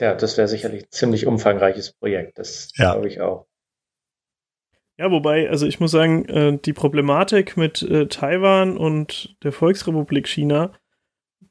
[0.00, 2.38] Ja, das wäre sicherlich ein ziemlich umfangreiches Projekt.
[2.38, 2.92] Das ja.
[2.92, 3.46] glaube ich auch.
[4.98, 10.28] Ja, wobei, also ich muss sagen, äh, die Problematik mit äh, Taiwan und der Volksrepublik
[10.28, 10.72] China,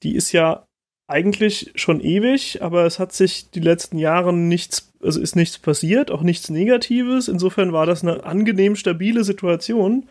[0.01, 0.65] die ist ja
[1.07, 6.09] eigentlich schon ewig, aber es hat sich die letzten Jahre nichts, also ist nichts passiert,
[6.09, 7.27] auch nichts Negatives.
[7.27, 10.09] Insofern war das eine angenehm stabile Situation.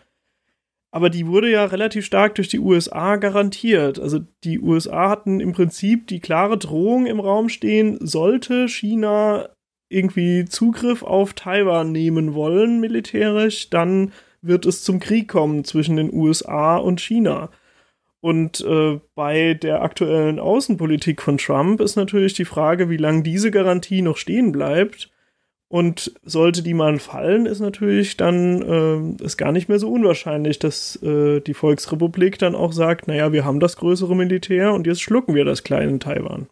[0.91, 3.99] Aber die wurde ja relativ stark durch die USA garantiert.
[3.99, 9.49] Also die USA hatten im Prinzip die klare Drohung im Raum stehen, sollte China
[9.93, 16.13] irgendwie Zugriff auf Taiwan nehmen wollen, militärisch, dann wird es zum Krieg kommen zwischen den
[16.13, 17.49] USA und China.
[18.19, 23.51] Und äh, bei der aktuellen Außenpolitik von Trump ist natürlich die Frage, wie lange diese
[23.51, 25.09] Garantie noch stehen bleibt.
[25.67, 30.59] Und sollte die mal fallen, ist natürlich dann äh, ist gar nicht mehr so unwahrscheinlich,
[30.59, 35.01] dass äh, die Volksrepublik dann auch sagt, naja, wir haben das größere Militär und jetzt
[35.01, 36.47] schlucken wir das kleine Taiwan.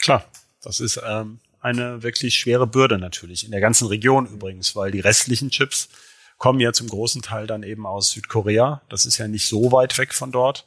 [0.00, 0.24] Klar,
[0.62, 5.00] das ist ähm, eine wirklich schwere Bürde natürlich, in der ganzen Region übrigens, weil die
[5.00, 5.88] restlichen Chips
[6.36, 8.82] kommen ja zum großen Teil dann eben aus Südkorea.
[8.88, 10.66] Das ist ja nicht so weit weg von dort.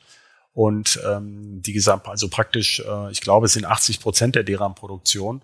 [0.53, 5.41] Und ähm, die gesamt, also praktisch, äh, ich glaube, es sind 80 Prozent der DRAM-Produktion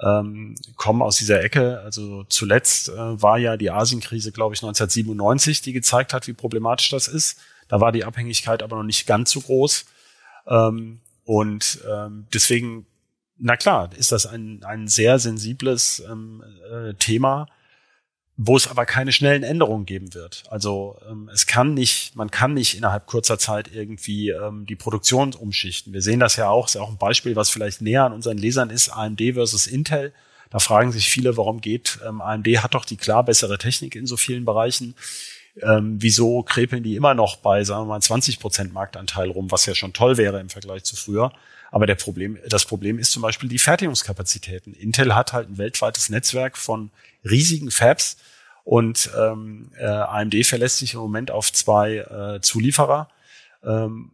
[0.00, 1.80] ähm, kommen aus dieser Ecke.
[1.80, 6.88] Also zuletzt äh, war ja die Asienkrise, glaube ich, 1997, die gezeigt hat, wie problematisch
[6.88, 7.38] das ist.
[7.68, 9.84] Da war die Abhängigkeit aber noch nicht ganz so groß.
[10.48, 12.86] Ähm, und ähm, deswegen
[13.44, 16.42] na klar, ist das ein, ein sehr sensibles ähm,
[16.72, 17.46] äh, Thema,
[18.38, 20.44] wo es aber keine schnellen Änderungen geben wird.
[20.48, 25.34] Also ähm, es kann nicht, man kann nicht innerhalb kurzer Zeit irgendwie ähm, die Produktion
[25.34, 25.92] umschichten.
[25.92, 28.38] Wir sehen das ja auch, ist ja auch ein Beispiel, was vielleicht näher an unseren
[28.38, 30.14] Lesern ist, AMD versus Intel.
[30.48, 34.06] Da fragen sich viele, warum geht ähm, AMD hat doch die klar bessere Technik in
[34.06, 34.94] so vielen Bereichen.
[35.60, 39.66] Ähm, wieso krepeln die immer noch bei, sagen wir mal, 20 Prozent Marktanteil rum, was
[39.66, 41.30] ja schon toll wäre im Vergleich zu früher.
[41.74, 44.74] Aber der Problem, das Problem ist zum Beispiel die Fertigungskapazitäten.
[44.74, 46.92] Intel hat halt ein weltweites Netzwerk von
[47.28, 48.16] riesigen Fabs
[48.62, 53.08] und ähm, äh, AMD verlässt sich im Moment auf zwei äh, Zulieferer
[53.64, 54.12] ähm,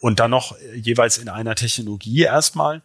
[0.00, 2.80] und dann noch jeweils in einer Technologie erstmal.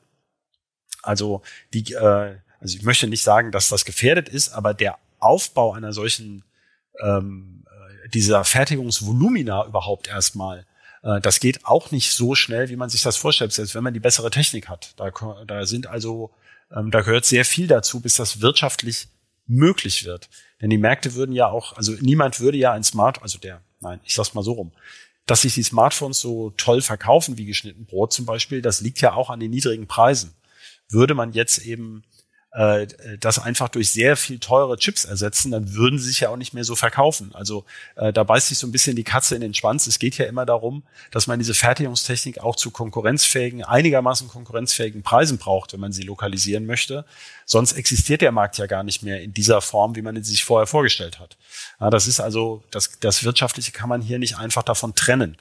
[1.01, 1.41] Also
[1.73, 5.93] die, äh, also ich möchte nicht sagen, dass das gefährdet ist, aber der Aufbau einer
[5.93, 6.43] solchen
[7.01, 10.65] ähm, äh, dieser Fertigungsvolumina überhaupt erstmal
[11.01, 13.99] das geht auch nicht so schnell, wie man sich das vorstellt, selbst wenn man die
[13.99, 14.93] bessere Technik hat.
[14.97, 15.11] Da,
[15.45, 16.31] da sind also,
[16.75, 19.07] ähm, da gehört sehr viel dazu, bis das wirtschaftlich
[19.47, 20.29] möglich wird.
[20.61, 23.99] Denn die Märkte würden ja auch, also niemand würde ja ein Smart, also der, nein,
[24.03, 24.71] ich sag's mal so rum,
[25.25, 29.13] dass sich die Smartphones so toll verkaufen wie geschnitten Brot zum Beispiel, das liegt ja
[29.13, 30.33] auch an den niedrigen Preisen.
[30.89, 32.03] Würde man jetzt eben
[32.51, 32.87] äh,
[33.19, 36.53] das einfach durch sehr viel teure Chips ersetzen, dann würden sie sich ja auch nicht
[36.53, 37.29] mehr so verkaufen.
[37.33, 37.63] Also
[37.95, 39.85] äh, da beißt sich so ein bisschen die Katze in den Schwanz.
[39.85, 45.37] Es geht ja immer darum, dass man diese Fertigungstechnik auch zu konkurrenzfähigen, einigermaßen konkurrenzfähigen Preisen
[45.37, 47.05] braucht, wenn man sie lokalisieren möchte.
[47.45, 50.43] Sonst existiert der Markt ja gar nicht mehr in dieser Form, wie man ihn sich
[50.43, 51.37] vorher vorgestellt hat.
[51.79, 55.37] Ja, das ist also, das, das Wirtschaftliche kann man hier nicht einfach davon trennen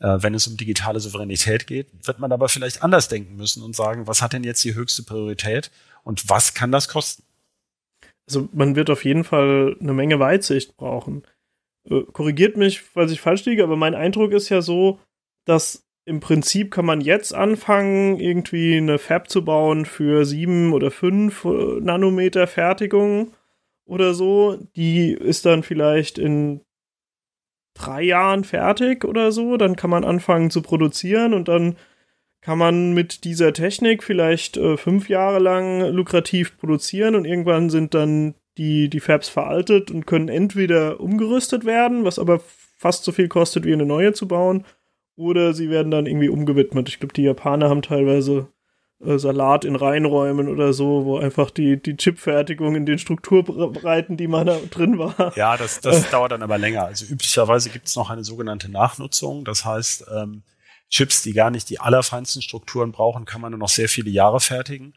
[0.00, 3.76] äh, wenn es um digitale Souveränität geht, wird man aber vielleicht anders denken müssen und
[3.76, 5.70] sagen, was hat denn jetzt die höchste Priorität
[6.04, 7.24] und was kann das kosten?
[8.26, 11.24] Also man wird auf jeden Fall eine Menge Weitsicht brauchen.
[11.88, 15.00] Äh, korrigiert mich, falls ich falsch liege, aber mein Eindruck ist ja so,
[15.44, 20.90] dass im Prinzip kann man jetzt anfangen, irgendwie eine Fab zu bauen für sieben oder
[20.90, 23.32] fünf äh, Nanometer Fertigung
[23.84, 26.60] oder so, die ist dann vielleicht in
[27.74, 29.56] drei Jahren fertig oder so.
[29.56, 31.76] Dann kann man anfangen zu produzieren und dann
[32.40, 37.94] kann man mit dieser Technik vielleicht äh, fünf Jahre lang lukrativ produzieren und irgendwann sind
[37.94, 42.40] dann die, die Fabs veraltet und können entweder umgerüstet werden, was aber
[42.76, 44.64] fast so viel kostet, wie eine neue zu bauen,
[45.16, 46.88] oder sie werden dann irgendwie umgewidmet.
[46.88, 48.48] Ich glaube, die Japaner haben teilweise
[49.04, 54.28] äh, Salat in Reinräumen oder so, wo einfach die, die Chipfertigung in den Strukturbreiten, die
[54.28, 55.36] man da drin war.
[55.36, 56.86] Ja, das, das dauert dann aber länger.
[56.86, 59.44] Also üblicherweise gibt es noch eine sogenannte Nachnutzung.
[59.44, 60.42] Das heißt, ähm,
[60.90, 64.40] Chips, die gar nicht die allerfeinsten Strukturen brauchen, kann man nur noch sehr viele Jahre
[64.40, 64.94] fertigen.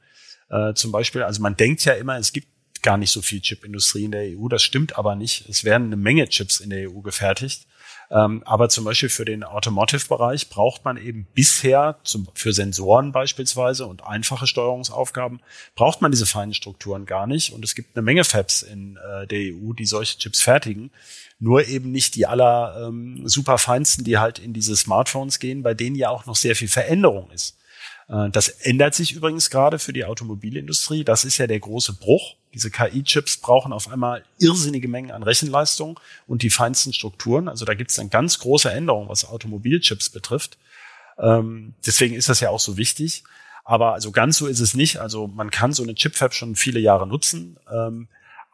[0.49, 2.47] Äh, zum Beispiel, also man denkt ja immer, es gibt
[2.81, 4.47] gar nicht so viel Chipindustrie in der EU.
[4.49, 5.47] Das stimmt aber nicht.
[5.47, 7.65] Es werden eine Menge Chips in der EU gefertigt.
[8.13, 13.87] Ähm, aber zum Beispiel für den Automotive-Bereich braucht man eben bisher zum, für Sensoren beispielsweise
[13.87, 15.39] und einfache Steuerungsaufgaben
[15.75, 17.53] braucht man diese feinen Strukturen gar nicht.
[17.53, 20.91] Und es gibt eine Menge Fabs in äh, der EU, die solche Chips fertigen.
[21.39, 25.73] Nur eben nicht die aller ähm, super feinsten, die halt in diese Smartphones gehen, bei
[25.73, 27.57] denen ja auch noch sehr viel Veränderung ist.
[28.07, 31.03] Äh, das ändert sich übrigens gerade für die Automobilindustrie.
[31.03, 32.35] Das ist ja der große Bruch.
[32.53, 37.47] Diese KI-Chips brauchen auf einmal irrsinnige Mengen an Rechenleistung und die feinsten Strukturen.
[37.47, 40.57] Also da gibt es dann ganz große Änderungen, was Automobilchips betrifft.
[41.17, 43.23] Ähm, deswegen ist das ja auch so wichtig.
[43.65, 44.97] Aber also ganz so ist es nicht.
[44.97, 47.57] Also man kann so eine Chipfab schon viele Jahre nutzen.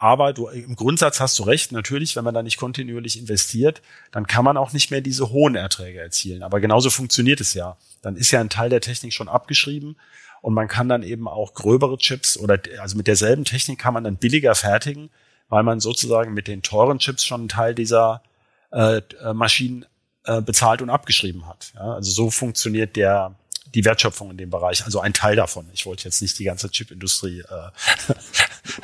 [0.01, 3.81] Aber du, im Grundsatz hast du recht, natürlich, wenn man da nicht kontinuierlich investiert,
[4.11, 6.41] dann kann man auch nicht mehr diese hohen Erträge erzielen.
[6.41, 7.75] Aber genauso funktioniert es ja.
[8.01, 9.97] Dann ist ja ein Teil der Technik schon abgeschrieben
[10.41, 14.05] und man kann dann eben auch gröbere Chips oder also mit derselben Technik kann man
[14.05, 15.09] dann billiger fertigen,
[15.49, 18.23] weil man sozusagen mit den teuren Chips schon einen Teil dieser
[18.71, 19.85] äh, äh Maschinen
[20.23, 21.73] äh, bezahlt und abgeschrieben hat.
[21.75, 23.35] Ja, also so funktioniert der
[23.75, 25.67] die Wertschöpfung in dem Bereich, also ein Teil davon.
[25.73, 27.41] Ich wollte jetzt nicht die ganze Chipindustrie.
[27.41, 28.13] Äh,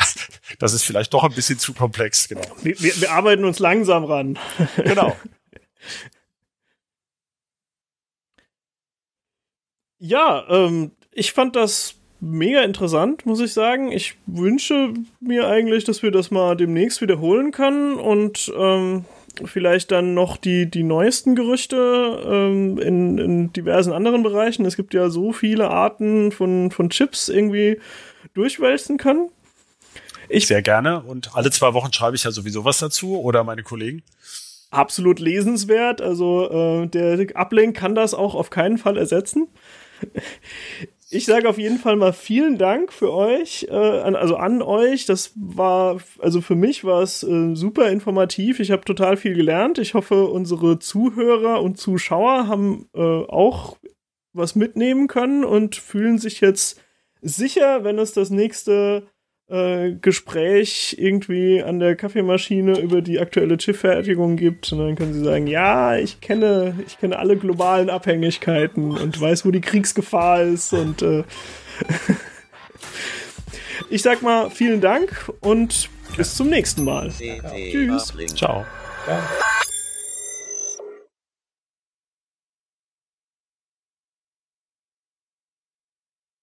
[0.59, 2.27] das ist vielleicht doch ein bisschen zu komplex.
[2.27, 2.41] Genau.
[2.61, 4.39] Wir, wir, wir arbeiten uns langsam ran.
[4.75, 5.15] Genau.
[9.99, 13.91] ja, ähm, ich fand das mega interessant, muss ich sagen.
[13.91, 19.05] Ich wünsche mir eigentlich, dass wir das mal demnächst wiederholen können und ähm,
[19.43, 24.65] vielleicht dann noch die, die neuesten Gerüchte ähm, in, in diversen anderen Bereichen.
[24.65, 27.79] Es gibt ja so viele Arten von, von Chips irgendwie
[28.33, 29.29] durchwälzen können.
[30.35, 33.63] Ich sehr gerne und alle zwei Wochen schreibe ich ja sowieso was dazu oder meine
[33.63, 34.03] Kollegen.
[34.71, 36.01] Absolut lesenswert.
[36.01, 39.47] Also äh, der Uplink kann das auch auf keinen Fall ersetzen
[41.09, 45.05] ich sage auf jeden Fall mal vielen Dank für euch, äh, an, also an euch.
[45.05, 48.59] Das war, also für mich war es äh, super informativ.
[48.59, 49.77] Ich habe total viel gelernt.
[49.77, 53.77] Ich hoffe, unsere Zuhörer und Zuschauer haben äh, auch
[54.33, 56.81] was mitnehmen können und fühlen sich jetzt
[57.21, 59.07] sicher, wenn es das nächste
[59.47, 65.23] äh, Gespräch irgendwie an der Kaffeemaschine über die aktuelle Chipfertigung gibt und dann können sie
[65.23, 70.73] sagen, ja, ich kenne, ich kenne alle globalen Abhängigkeiten und weiß, wo die Kriegsgefahr ist
[70.73, 71.23] und äh,
[73.89, 77.11] ich sag mal vielen Dank und bis zum nächsten Mal.
[77.71, 78.13] Tschüss.
[78.35, 78.65] Ciao.
[79.07, 79.23] Ja.